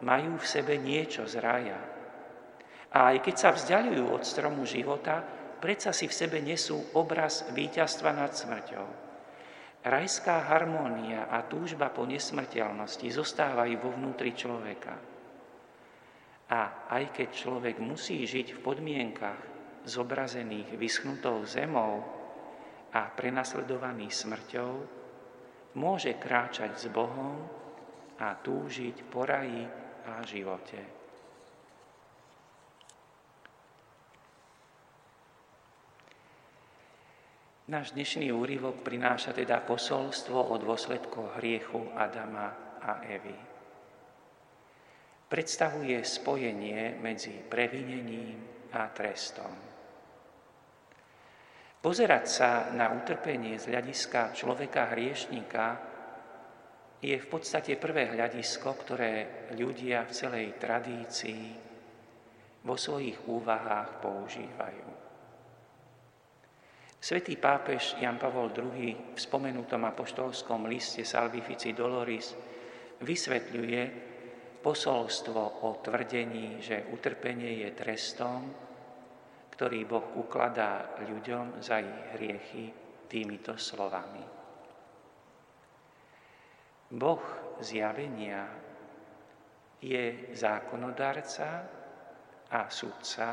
majú 0.00 0.40
v 0.40 0.46
sebe 0.48 0.80
niečo 0.80 1.28
z 1.28 1.36
raja. 1.38 1.78
A 2.88 3.12
aj 3.12 3.20
keď 3.20 3.34
sa 3.36 3.50
vzdialujú 3.52 4.04
od 4.08 4.24
stromu 4.24 4.64
života, 4.64 5.20
predsa 5.60 5.92
si 5.92 6.08
v 6.08 6.16
sebe 6.16 6.40
nesú 6.40 6.80
obraz 6.96 7.44
víťazstva 7.52 8.16
nad 8.16 8.32
smrťou. 8.32 8.86
Rajská 9.84 10.48
harmónia 10.48 11.28
a 11.28 11.44
túžba 11.44 11.92
po 11.92 12.08
nesmrteľnosti 12.08 13.04
zostávajú 13.12 13.76
vo 13.78 13.90
vnútri 13.94 14.32
človeka. 14.32 14.96
A 16.48 16.88
aj 16.88 17.12
keď 17.12 17.28
človek 17.28 17.76
musí 17.76 18.24
žiť 18.24 18.56
v 18.56 18.62
podmienkach 18.64 19.40
zobrazených 19.84 20.80
vyschnutou 20.80 21.44
zemou 21.44 22.00
a 22.88 23.04
prenasledovaný 23.12 24.08
smrťou, 24.08 24.97
môže 25.76 26.16
kráčať 26.16 26.78
s 26.78 26.86
Bohom 26.88 27.44
a 28.22 28.32
túžiť 28.38 29.04
po 29.10 29.28
raji 29.28 29.66
a 30.08 30.24
živote. 30.24 30.80
Náš 37.68 37.92
dnešný 37.92 38.32
úryvok 38.32 38.80
prináša 38.80 39.36
teda 39.36 39.60
posolstvo 39.60 40.40
o 40.40 40.56
dôsledkoch 40.56 41.36
hriechu 41.36 41.84
Adama 41.92 42.80
a 42.80 43.04
Evy 43.04 43.48
predstavuje 45.28 46.00
spojenie 46.00 46.96
medzi 47.04 47.36
previnením 47.36 48.72
a 48.72 48.88
trestom. 48.88 49.67
Pozerať 51.78 52.24
sa 52.26 52.50
na 52.74 52.90
utrpenie 52.90 53.54
z 53.54 53.70
hľadiska 53.70 54.34
človeka 54.34 54.90
hriešníka 54.90 55.66
je 56.98 57.14
v 57.14 57.26
podstate 57.30 57.78
prvé 57.78 58.10
hľadisko, 58.10 58.74
ktoré 58.74 59.46
ľudia 59.54 60.02
v 60.02 60.10
celej 60.10 60.46
tradícii 60.58 61.54
vo 62.66 62.74
svojich 62.74 63.30
úvahách 63.30 64.02
používajú. 64.02 64.88
Svetý 66.98 67.38
pápež 67.38 67.94
Jan 68.02 68.18
Pavol 68.18 68.50
II 68.50 69.14
v 69.14 69.18
spomenutom 69.18 69.86
apoštolskom 69.86 70.66
liste 70.66 71.06
Salvifici 71.06 71.70
Doloris 71.70 72.34
vysvetľuje, 72.98 73.82
posolstvo 74.58 75.62
o 75.62 75.78
tvrdení, 75.78 76.58
že 76.58 76.90
utrpenie 76.90 77.62
je 77.62 77.70
trestom, 77.70 78.67
ktorý 79.58 79.90
Boh 79.90 80.06
ukladá 80.14 80.94
ľuďom 81.02 81.58
za 81.58 81.82
ich 81.82 81.98
hriechy 82.14 82.70
týmito 83.10 83.58
slovami. 83.58 84.22
Boh 86.94 87.18
zjavenia 87.58 88.46
je 89.82 90.30
zákonodárca 90.30 91.66
a 92.54 92.70
sudca 92.70 93.28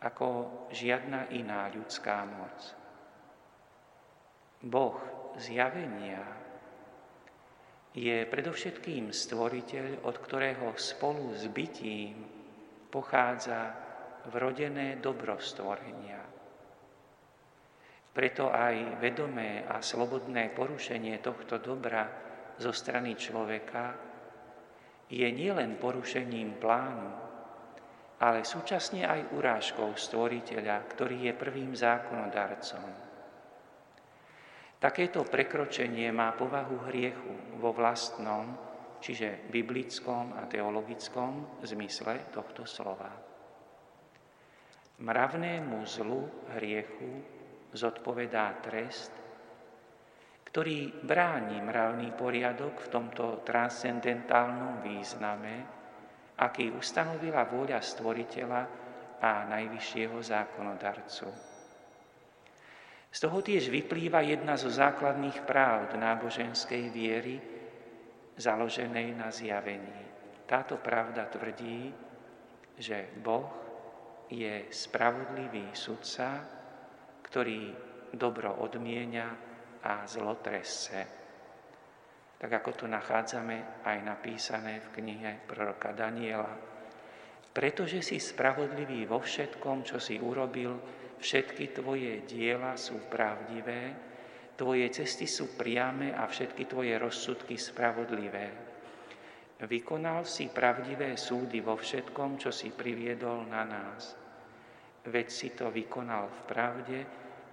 ako 0.00 0.28
žiadna 0.72 1.36
iná 1.36 1.68
ľudská 1.68 2.24
moc. 2.24 2.58
Boh 4.64 4.96
zjavenia 5.36 6.24
je 7.92 8.24
predovšetkým 8.24 9.12
stvoriteľ, 9.12 10.08
od 10.08 10.16
ktorého 10.16 10.72
spolu 10.80 11.36
s 11.36 11.44
bytím 11.52 12.24
pochádza 12.88 13.83
vrodené 14.32 15.00
dobro 15.00 15.36
stvorenia. 15.40 16.20
Preto 18.14 18.54
aj 18.54 19.02
vedomé 19.02 19.66
a 19.66 19.82
slobodné 19.82 20.54
porušenie 20.54 21.18
tohto 21.18 21.58
dobra 21.58 22.06
zo 22.62 22.70
strany 22.70 23.18
človeka 23.18 23.98
je 25.10 25.26
nielen 25.34 25.76
porušením 25.82 26.62
plánu, 26.62 27.10
ale 28.22 28.46
súčasne 28.46 29.02
aj 29.02 29.34
urážkou 29.34 29.90
stvoriteľa, 29.98 30.86
ktorý 30.94 31.26
je 31.28 31.32
prvým 31.34 31.74
zákonodarcom. 31.74 32.86
Takéto 34.78 35.26
prekročenie 35.26 36.12
má 36.14 36.30
povahu 36.38 36.86
hriechu 36.92 37.58
vo 37.58 37.74
vlastnom, 37.74 38.54
čiže 39.02 39.50
biblickom 39.50 40.38
a 40.38 40.46
teologickom 40.46 41.60
zmysle 41.66 42.30
tohto 42.30 42.62
slova. 42.62 43.33
Mravnému 44.94 45.82
zlu 45.82 46.22
hriechu 46.54 47.18
zodpovedá 47.74 48.62
trest, 48.62 49.10
ktorý 50.46 51.02
bráni 51.02 51.58
mravný 51.58 52.14
poriadok 52.14 52.78
v 52.78 52.90
tomto 52.94 53.42
transcendentálnom 53.42 54.86
význame, 54.86 55.66
aký 56.38 56.70
ustanovila 56.70 57.42
vôľa 57.42 57.82
stvoriteľa 57.82 58.62
a 59.18 59.50
najvyššieho 59.50 60.14
zákonodarcu. 60.22 61.28
Z 63.10 63.18
toho 63.18 63.38
tiež 63.42 63.74
vyplýva 63.74 64.22
jedna 64.22 64.54
zo 64.54 64.70
základných 64.70 65.42
práv 65.42 65.90
náboženskej 65.98 66.84
viery, 66.94 67.42
založenej 68.38 69.10
na 69.14 69.30
zjavení. 69.34 70.02
Táto 70.46 70.78
pravda 70.78 71.26
tvrdí, 71.26 71.90
že 72.78 73.10
Boh 73.22 73.63
je 74.34 74.54
spravodlivý 74.74 75.70
sudca, 75.70 76.42
ktorý 77.22 77.70
dobro 78.10 78.62
odmienia 78.62 79.30
a 79.82 80.06
zlo 80.06 80.38
trese. 80.42 81.02
Tak 82.34 82.50
ako 82.50 82.84
to 82.84 82.86
nachádzame 82.90 83.86
aj 83.86 83.98
napísané 84.02 84.82
v 84.82 85.00
knihe 85.00 85.46
proroka 85.46 85.94
Daniela. 85.94 86.50
Pretože 87.54 88.02
si 88.02 88.18
spravodlivý 88.18 89.06
vo 89.06 89.22
všetkom, 89.22 89.86
čo 89.86 90.02
si 90.02 90.18
urobil, 90.18 90.74
všetky 91.22 91.70
tvoje 91.70 92.26
diela 92.26 92.74
sú 92.74 93.06
pravdivé, 93.06 93.94
tvoje 94.58 94.90
cesty 94.90 95.30
sú 95.30 95.54
priame 95.54 96.10
a 96.10 96.26
všetky 96.26 96.66
tvoje 96.66 96.98
rozsudky 96.98 97.54
spravodlivé. 97.54 98.74
Vykonal 99.64 100.26
si 100.26 100.50
pravdivé 100.50 101.14
súdy 101.14 101.62
vo 101.62 101.78
všetkom, 101.78 102.42
čo 102.42 102.50
si 102.50 102.74
priviedol 102.74 103.46
na 103.46 103.62
nás. 103.62 104.23
Veď 105.04 105.26
si 105.28 105.52
to 105.52 105.68
vykonal 105.68 106.32
v 106.32 106.40
pravde 106.48 106.98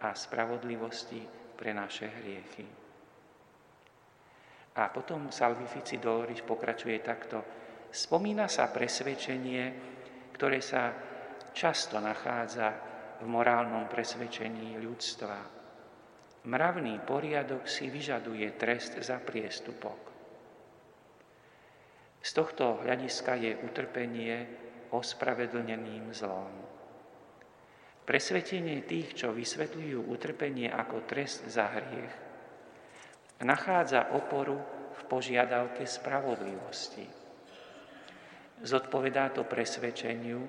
a 0.02 0.16
spravodlivosti 0.16 1.20
pre 1.56 1.76
naše 1.76 2.08
hriechy. 2.08 2.66
A 4.72 4.88
potom 4.88 5.28
Salvifici 5.30 6.00
Dolorich 6.00 6.48
pokračuje 6.48 7.04
takto. 7.04 7.44
Spomína 7.92 8.48
sa 8.48 8.72
presvedčenie, 8.72 9.64
ktoré 10.32 10.64
sa 10.64 10.96
často 11.52 12.00
nachádza 12.00 12.72
v 13.20 13.28
morálnom 13.28 13.92
presvedčení 13.92 14.80
ľudstva. 14.80 15.38
Mravný 16.48 17.04
poriadok 17.04 17.68
si 17.68 17.92
vyžaduje 17.92 18.48
trest 18.56 18.98
za 19.04 19.20
priestupok. 19.20 20.00
Z 22.24 22.32
tohto 22.32 22.80
hľadiska 22.82 23.38
je 23.38 23.52
utrpenie 23.62 24.36
ospravedlneným 24.90 26.16
zlom. 26.16 26.71
Presvetenie 28.02 28.82
tých, 28.82 29.14
čo 29.14 29.30
vysvetľujú 29.30 30.10
utrpenie 30.10 30.68
ako 30.74 31.06
trest 31.06 31.46
za 31.46 31.70
hriech, 31.70 32.14
nachádza 33.46 34.14
oporu 34.18 34.58
v 34.98 35.02
požiadavke 35.06 35.86
spravodlivosti. 35.86 37.06
Zodpovedá 38.62 39.34
to 39.34 39.46
presvedčeniu, 39.46 40.42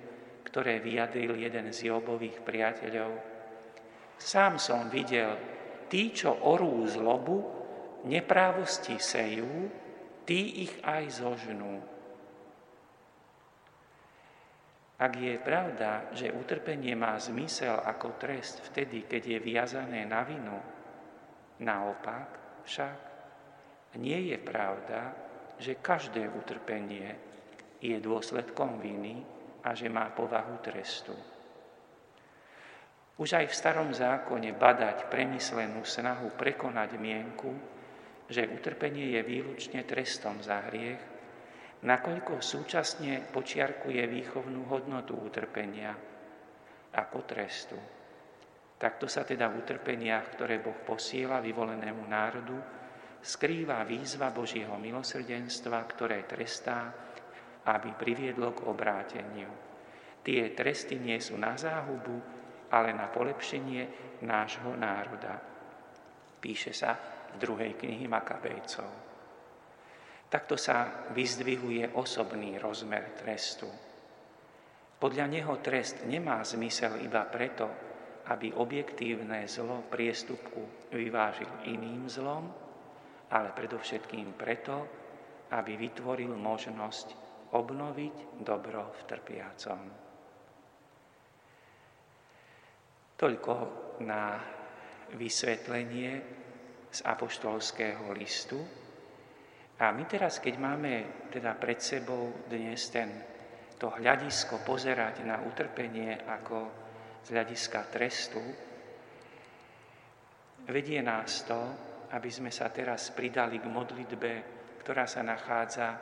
ktoré 0.44 0.84
vyjadril 0.84 1.32
jeden 1.36 1.72
z 1.72 1.88
Jobových 1.88 2.44
priateľov. 2.44 3.12
Sám 4.20 4.60
som 4.60 4.92
videl, 4.92 5.32
tí, 5.88 6.12
čo 6.12 6.32
orú 6.44 6.84
zlobu, 6.88 7.40
neprávosti 8.04 9.00
sejú, 9.00 9.68
tí 10.28 10.68
ich 10.68 10.74
aj 10.84 11.24
zožnú. 11.24 11.91
Ak 15.02 15.18
je 15.18 15.34
pravda, 15.42 16.14
že 16.14 16.30
utrpenie 16.30 16.94
má 16.94 17.18
zmysel 17.18 17.74
ako 17.74 18.22
trest 18.22 18.62
vtedy, 18.70 19.02
keď 19.10 19.22
je 19.34 19.38
viazané 19.42 20.06
na 20.06 20.22
vinu, 20.22 20.54
naopak 21.58 22.62
však 22.62 22.98
nie 23.98 24.30
je 24.30 24.38
pravda, 24.38 25.10
že 25.58 25.82
každé 25.82 26.30
utrpenie 26.30 27.18
je 27.82 27.98
dôsledkom 27.98 28.78
viny, 28.78 29.26
a 29.62 29.74
že 29.74 29.86
má 29.86 30.10
povahu 30.10 30.58
trestu. 30.58 31.14
Už 33.18 33.38
aj 33.38 33.46
v 33.46 33.54
starom 33.54 33.90
zákone 33.94 34.50
badať 34.58 35.06
premyslenú 35.06 35.86
snahu 35.86 36.34
prekonať 36.34 36.98
mienku, 36.98 37.54
že 38.26 38.50
utrpenie 38.50 39.14
je 39.14 39.20
výlučne 39.22 39.86
trestom 39.86 40.42
za 40.42 40.58
hriech, 40.66 41.11
nakoľko 41.82 42.38
súčasne 42.38 43.26
počiarkuje 43.30 44.02
výchovnú 44.06 44.66
hodnotu 44.70 45.18
utrpenia 45.18 45.94
ako 46.92 47.18
trestu. 47.26 47.78
Takto 48.78 49.06
sa 49.06 49.22
teda 49.22 49.46
v 49.46 49.62
utrpeniach, 49.62 50.34
ktoré 50.34 50.58
Boh 50.58 50.78
posiela 50.82 51.38
vyvolenému 51.38 52.02
národu, 52.06 52.58
skrýva 53.22 53.86
výzva 53.86 54.34
Božieho 54.34 54.74
milosrdenstva, 54.74 55.78
ktoré 55.86 56.26
trestá 56.26 56.90
aby 57.66 57.94
priviedlo 57.94 58.50
k 58.50 58.66
obráteniu. 58.66 59.50
Tie 60.22 60.54
tresty 60.54 60.98
nie 60.98 61.18
sú 61.22 61.38
na 61.38 61.54
záhubu, 61.54 62.18
ale 62.70 62.94
na 62.94 63.06
polepšenie 63.10 63.82
nášho 64.22 64.74
národa. 64.78 65.38
Píše 66.42 66.74
sa 66.74 66.98
v 67.34 67.36
druhej 67.38 67.78
knihy 67.78 68.06
Makabejcov. 68.10 69.11
Takto 70.32 70.56
sa 70.56 71.04
vyzdvihuje 71.12 71.92
osobný 71.92 72.56
rozmer 72.56 73.12
trestu. 73.20 73.68
Podľa 74.96 75.28
neho 75.28 75.60
trest 75.60 76.08
nemá 76.08 76.40
zmysel 76.40 77.04
iba 77.04 77.20
preto, 77.28 77.68
aby 78.32 78.56
objektívne 78.56 79.44
zlo 79.44 79.84
priestupku 79.92 80.88
vyvážil 80.88 81.68
iným 81.68 82.08
zlom, 82.08 82.48
ale 83.28 83.52
predovšetkým 83.52 84.32
preto, 84.32 84.88
aby 85.52 85.76
vytvoril 85.76 86.32
možnosť 86.32 87.06
obnoviť 87.52 88.40
dobro 88.40 88.88
v 88.88 89.00
trpiacom. 89.04 89.80
Toľko 93.20 93.54
na 94.00 94.40
vysvetlenie 95.12 96.12
z 96.88 96.98
apoštolského 97.04 98.08
listu. 98.16 98.81
A 99.82 99.90
my 99.90 100.06
teraz, 100.06 100.38
keď 100.38 100.54
máme 100.62 101.26
teda 101.26 101.58
pred 101.58 101.82
sebou 101.82 102.46
dnes 102.46 102.86
ten, 102.94 103.10
to 103.74 103.90
hľadisko 103.90 104.62
pozerať 104.62 105.26
na 105.26 105.42
utrpenie 105.42 106.22
ako 106.22 106.70
z 107.26 107.34
hľadiska 107.34 107.90
trestu, 107.90 108.38
vedie 110.70 111.02
nás 111.02 111.42
to, 111.42 111.58
aby 112.14 112.30
sme 112.30 112.54
sa 112.54 112.70
teraz 112.70 113.10
pridali 113.10 113.58
k 113.58 113.66
modlitbe, 113.66 114.32
ktorá 114.86 115.02
sa 115.10 115.26
nachádza 115.26 115.98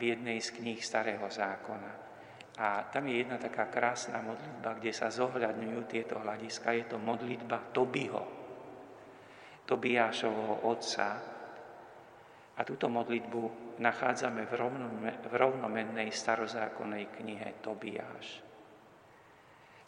v 0.00 0.16
jednej 0.16 0.40
z 0.40 0.56
kníh 0.56 0.80
Starého 0.80 1.28
zákona. 1.28 1.92
A 2.64 2.88
tam 2.88 3.12
je 3.12 3.22
jedna 3.22 3.36
taká 3.36 3.68
krásna 3.68 4.24
modlitba, 4.24 4.80
kde 4.80 4.92
sa 4.96 5.12
zohľadňujú 5.12 5.80
tieto 5.84 6.16
hľadiska. 6.16 6.72
Je 6.74 6.84
to 6.88 6.96
modlitba 6.96 7.76
Tobiho, 7.76 8.24
Tobiášovho 9.68 10.64
otca. 10.64 11.37
A 12.58 12.66
túto 12.66 12.90
modlitbu 12.90 13.74
nachádzame 13.78 14.42
v, 14.50 14.52
v 15.14 15.34
rovnomennej 15.38 16.10
starozákonnej 16.10 17.14
knihe 17.14 17.62
Tobiáš. 17.62 18.42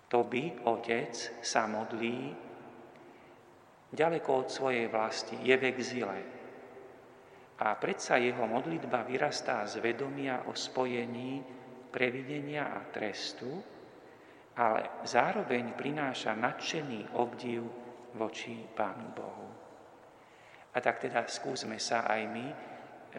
Tobi, 0.07 0.55
otec, 0.67 1.43
sa 1.43 1.67
modlí 1.67 2.19
ďaleko 3.91 4.31
od 4.31 4.49
svojej 4.51 4.87
vlasti, 4.87 5.39
je 5.43 5.55
v 5.55 5.65
exile, 5.67 6.19
a 7.61 7.77
predsa 7.77 8.17
jeho 8.17 8.49
modlitba 8.49 9.05
vyrastá 9.05 9.69
z 9.69 9.85
vedomia 9.85 10.49
o 10.49 10.57
spojení 10.57 11.45
previdenia 11.93 12.73
a 12.73 12.81
trestu, 12.89 13.61
ale 14.57 15.05
zároveň 15.05 15.77
prináša 15.77 16.33
nadšený 16.33 17.21
obdiv 17.21 17.61
voči 18.17 18.65
Pánu 18.65 19.09
Bohu. 19.13 19.60
A 20.71 20.79
tak 20.79 21.03
teda 21.03 21.27
skúsme 21.27 21.79
sa 21.83 22.07
aj 22.07 22.23
my 22.31 22.47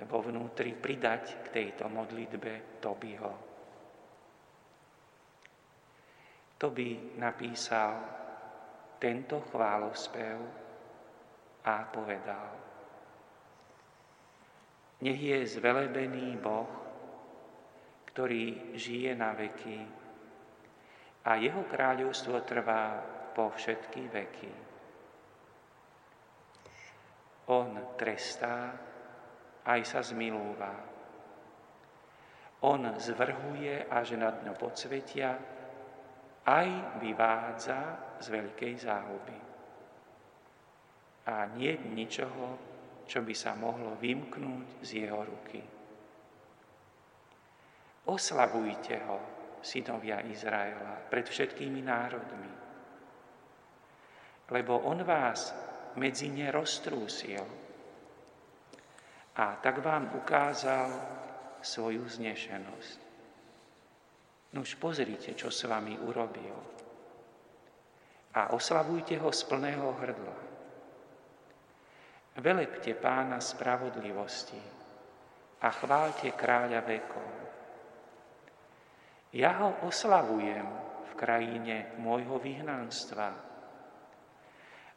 vo 0.08 0.24
vnútri 0.24 0.72
pridať 0.72 1.44
k 1.44 1.48
tejto 1.52 1.92
modlitbe 1.92 2.80
Tobyho. 2.80 3.34
Toby 6.56 7.18
napísal 7.20 7.92
tento 9.02 9.42
chválospev 9.52 10.38
a 11.66 11.76
povedal 11.90 12.62
nech 15.02 15.18
je 15.18 15.58
zvelebený 15.58 16.38
Boh, 16.38 16.70
ktorý 18.14 18.78
žije 18.78 19.18
na 19.18 19.34
veky 19.34 19.82
a 21.26 21.42
jeho 21.42 21.66
kráľovstvo 21.66 22.46
trvá 22.46 23.02
po 23.34 23.50
všetky 23.50 24.02
veky. 24.14 24.71
On 27.52 27.76
trestá, 28.00 28.72
aj 29.68 29.82
sa 29.84 30.00
zmilúva. 30.00 30.72
On 32.64 32.82
zvrhuje 32.96 33.92
až 33.92 34.16
na 34.16 34.32
dno 34.32 34.56
podsvetia, 34.56 35.36
aj 36.48 36.70
vyvádza 37.04 37.80
z 38.24 38.26
veľkej 38.32 38.74
záhuby. 38.80 39.38
A 41.28 41.46
nie 41.54 41.76
ničoho, 41.92 42.72
čo 43.04 43.20
by 43.20 43.36
sa 43.36 43.52
mohlo 43.60 44.00
vymknúť 44.00 44.68
z 44.80 44.90
jeho 45.04 45.20
ruky. 45.20 45.62
Oslavujte 48.08 48.96
ho, 49.06 49.20
synovia 49.60 50.24
Izraela, 50.26 51.04
pred 51.06 51.28
všetkými 51.28 51.84
národmi, 51.84 52.52
lebo 54.52 54.84
on 54.88 55.06
vás 55.06 55.71
medzi 55.96 56.32
ne 56.32 56.48
roztrúsil 56.52 57.62
a 59.36 59.56
tak 59.64 59.80
vám 59.80 60.12
ukázal 60.16 60.92
svoju 61.64 62.04
znešenosť. 62.04 63.00
Nuž 64.52 64.76
pozrite, 64.76 65.32
čo 65.32 65.48
s 65.48 65.64
vami 65.64 65.96
urobil. 65.96 66.56
A 68.36 68.52
oslavujte 68.52 69.16
ho 69.24 69.32
z 69.32 69.42
plného 69.48 69.88
hrdla. 69.96 70.38
Velepte 72.44 72.96
pána 72.96 73.40
spravodlivosti 73.40 74.60
a 75.64 75.68
chválte 75.72 76.32
kráľa 76.36 76.82
vekov. 76.84 77.30
Ja 79.32 79.64
ho 79.64 79.88
oslavujem 79.88 80.68
v 81.08 81.12
krajine 81.16 81.96
môjho 82.00 82.40
vyhnanstva 82.40 83.51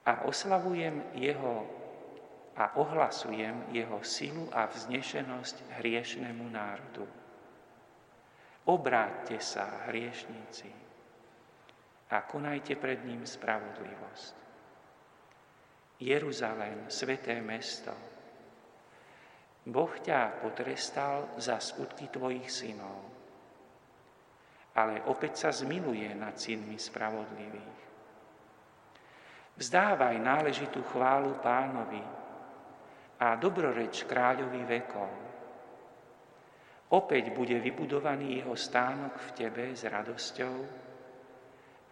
a 0.04 0.28
oslavujem 0.28 1.02
jeho 1.16 1.64
a 2.54 2.78
ohlasujem 2.78 3.74
jeho 3.74 3.98
silu 4.06 4.46
a 4.54 4.70
vznešenosť 4.70 5.82
hriešnemu 5.82 6.46
národu. 6.54 7.06
Obráťte 8.64 9.42
sa, 9.42 9.90
hriešníci, 9.90 10.70
a 12.14 12.16
konajte 12.22 12.78
pred 12.78 13.02
ním 13.02 13.26
spravodlivosť. 13.26 14.34
Jeruzalém, 15.98 16.86
sveté 16.86 17.42
mesto, 17.42 17.92
Boh 19.64 19.90
ťa 19.96 20.44
potrestal 20.44 21.32
za 21.40 21.56
skutky 21.56 22.12
tvojich 22.12 22.46
synov, 22.52 23.00
ale 24.76 25.00
opäť 25.08 25.48
sa 25.48 25.50
zmiluje 25.50 26.12
nad 26.12 26.36
synmi 26.36 26.76
spravodlivých. 26.76 27.93
Vzdávaj 29.54 30.18
náležitú 30.18 30.82
chválu 30.90 31.38
pánovi 31.38 32.02
a 33.22 33.38
dobroreč 33.38 34.02
kráľovi 34.02 34.62
vekov. 34.66 35.12
Opäť 36.90 37.30
bude 37.30 37.54
vybudovaný 37.62 38.42
jeho 38.42 38.58
stánok 38.58 39.14
v 39.14 39.30
tebe 39.38 39.64
s 39.70 39.86
radosťou, 39.86 40.56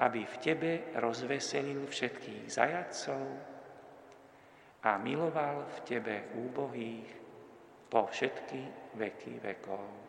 aby 0.03 0.21
v 0.27 0.37
tebe 0.43 0.73
rozveselil 0.99 1.87
všetkých 1.87 2.51
zajacov 2.51 3.27
a 4.83 4.99
miloval 4.99 5.63
v 5.63 5.79
tebe 5.87 6.35
úbohých 6.35 7.07
po 7.87 8.11
všetky 8.11 8.95
veky 8.99 9.39
vekov. 9.39 10.02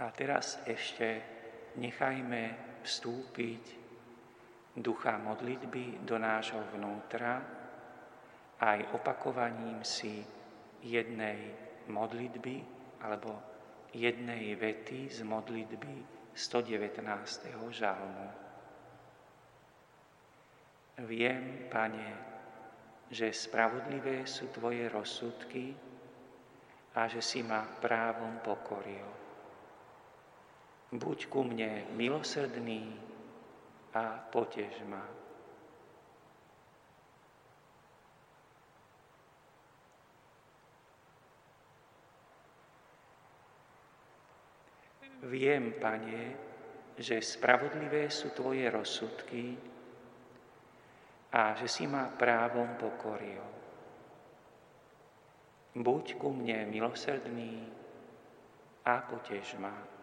A 0.00 0.08
teraz 0.16 0.64
ešte 0.64 1.20
nechajme 1.76 2.56
vstúpiť 2.80 3.64
ducha 4.80 5.20
modlitby 5.20 6.08
do 6.08 6.16
nášho 6.16 6.64
vnútra 6.72 7.60
aj 8.60 8.92
opakovaním 8.92 9.80
si 9.80 10.20
jednej 10.84 11.52
modlitby 11.88 12.56
alebo 13.00 13.40
jednej 13.96 14.52
vety 14.56 15.08
z 15.08 15.24
modlitby 15.24 15.96
119. 16.36 17.00
žalmu. 17.72 18.28
Viem, 21.00 21.72
Pane, 21.72 22.08
že 23.08 23.32
spravodlivé 23.32 24.28
sú 24.28 24.52
Tvoje 24.52 24.84
rozsudky 24.92 25.72
a 26.94 27.08
že 27.08 27.24
si 27.24 27.40
ma 27.40 27.64
právom 27.64 28.44
pokoril. 28.44 29.19
Buď 30.90 31.30
ku 31.30 31.46
mne 31.46 31.86
milosrdný 31.94 32.98
a 33.94 34.18
potež 34.26 34.82
ma. 34.90 35.06
Viem, 45.30 45.78
Pane, 45.78 46.34
že 46.98 47.22
spravodlivé 47.22 48.10
sú 48.10 48.34
Tvoje 48.34 48.66
rozsudky 48.66 49.54
a 51.30 51.54
že 51.54 51.70
si 51.70 51.86
ma 51.86 52.10
právom 52.10 52.74
pokoril. 52.74 53.44
Buď 55.78 56.18
ku 56.18 56.34
mne 56.34 56.66
milosrdný 56.66 57.62
a 58.82 59.06
potež 59.06 59.54
ma. 59.62 59.99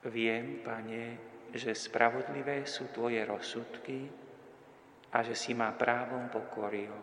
Viem, 0.00 0.64
Pane, 0.64 1.20
že 1.52 1.76
spravodlivé 1.76 2.64
sú 2.64 2.88
Tvoje 2.88 3.20
rozsudky 3.20 4.08
a 5.12 5.20
že 5.20 5.36
si 5.36 5.52
ma 5.52 5.76
právom 5.76 6.32
pokoril. 6.32 6.94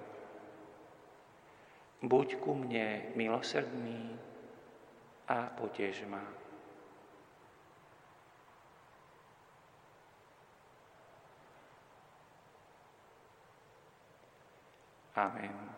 Buď 2.02 2.42
ku 2.42 2.58
mne 2.58 3.14
milosrdný 3.14 4.18
a 5.30 5.46
potež 5.54 6.10
ma. 6.10 6.26
Amen. 15.18 15.77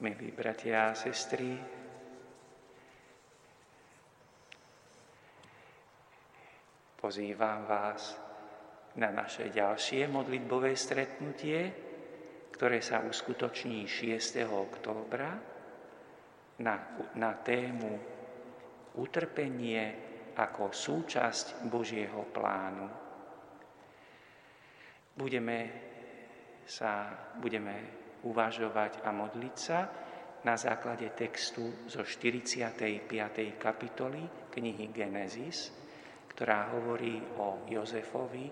Milí 0.00 0.32
bratia 0.32 0.88
a 0.88 0.96
sestry, 0.96 1.60
Pozývam 6.96 7.68
vás 7.68 8.16
na 8.96 9.12
naše 9.12 9.52
ďalšie 9.52 10.08
modlitbové 10.08 10.72
stretnutie, 10.72 11.68
ktoré 12.48 12.80
sa 12.80 13.04
uskutoční 13.04 13.84
6. 13.84 14.40
októbra 14.48 15.36
na, 16.64 16.74
na 17.20 17.36
tému 17.36 17.92
utrpenie 18.96 19.84
ako 20.32 20.72
súčasť 20.72 21.68
Božieho 21.68 22.24
plánu. 22.32 22.88
Budeme, 25.12 25.58
sa, 26.64 27.12
budeme 27.36 27.99
uvažovať 28.24 29.04
a 29.04 29.10
modliť 29.12 29.56
sa 29.56 29.80
na 30.40 30.56
základe 30.56 31.12
textu 31.12 31.84
zo 31.84 32.00
45. 32.00 33.04
kapitoly 33.60 34.22
knihy 34.48 34.88
Genesis, 34.88 35.72
ktorá 36.32 36.72
hovorí 36.72 37.20
o 37.36 37.68
Jozefovi, 37.68 38.48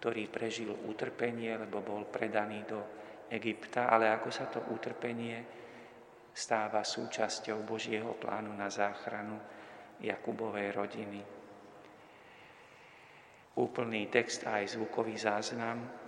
ktorý 0.00 0.32
prežil 0.32 0.72
utrpenie, 0.88 1.60
lebo 1.60 1.84
bol 1.84 2.08
predaný 2.08 2.64
do 2.64 2.80
Egypta, 3.28 3.92
ale 3.92 4.08
ako 4.08 4.28
sa 4.32 4.48
to 4.48 4.64
utrpenie 4.72 5.44
stáva 6.32 6.80
súčasťou 6.80 7.60
Božieho 7.68 8.16
plánu 8.16 8.56
na 8.56 8.72
záchranu 8.72 9.36
Jakubovej 10.00 10.72
rodiny. 10.72 11.20
Úplný 13.60 14.02
text 14.08 14.48
a 14.48 14.64
aj 14.64 14.80
zvukový 14.80 15.20
záznam 15.20 15.99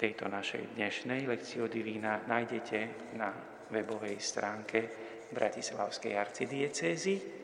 tejto 0.00 0.32
našej 0.32 0.80
dnešnej 0.80 1.28
lekcio 1.28 1.68
divína 1.68 2.24
nájdete 2.24 3.12
na 3.20 3.28
webovej 3.68 4.16
stránke 4.16 4.88
Bratislavskej 5.28 6.16
arcidiecézy 6.16 7.40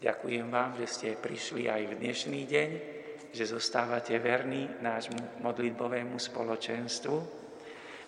Ďakujem 0.00 0.48
vám, 0.48 0.80
že 0.80 0.86
ste 0.88 1.08
prišli 1.12 1.68
aj 1.68 1.92
v 1.92 1.98
dnešný 2.00 2.48
deň, 2.48 2.70
že 3.36 3.44
zostávate 3.44 4.16
verní 4.16 4.64
nášmu 4.80 5.44
modlitbovému 5.44 6.16
spoločenstvu. 6.16 7.16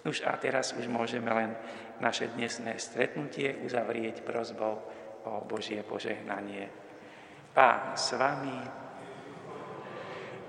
Už 0.08 0.24
a 0.24 0.32
teraz 0.40 0.72
už 0.72 0.88
môžeme 0.88 1.28
len 1.28 1.52
naše 2.00 2.32
dnesné 2.32 2.80
stretnutie 2.80 3.60
uzavrieť 3.60 4.24
prozbou 4.24 4.80
o 5.28 5.44
Božie 5.44 5.84
požehnanie. 5.84 6.72
Pán 7.52 7.92
s 7.92 8.16
vami, 8.16 8.56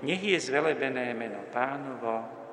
nech 0.00 0.24
je 0.24 0.40
zvelebené 0.40 1.12
meno 1.12 1.44
pánovo, 1.52 2.43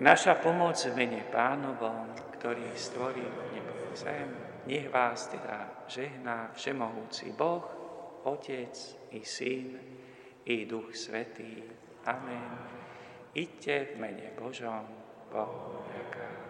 naša 0.00 0.40
pomoc 0.40 0.80
v 0.80 0.96
mene 0.96 1.22
pánovom, 1.28 2.12
ktorý 2.40 2.72
stvoril 2.72 3.52
nebo 3.52 3.92
zem, 3.92 4.32
nech 4.64 4.88
vás 4.88 5.28
teda 5.28 5.84
žehná 5.88 6.50
Všemohúci 6.56 7.36
Boh, 7.36 7.64
Otec 8.24 8.74
i 9.12 9.20
Syn 9.24 9.76
i 10.44 10.64
Duch 10.64 10.96
Svetý. 10.96 11.64
Amen. 12.08 12.52
Iďte 13.36 13.94
v 13.94 14.00
mene 14.00 14.26
Božom, 14.36 14.88
veka. 15.30 16.49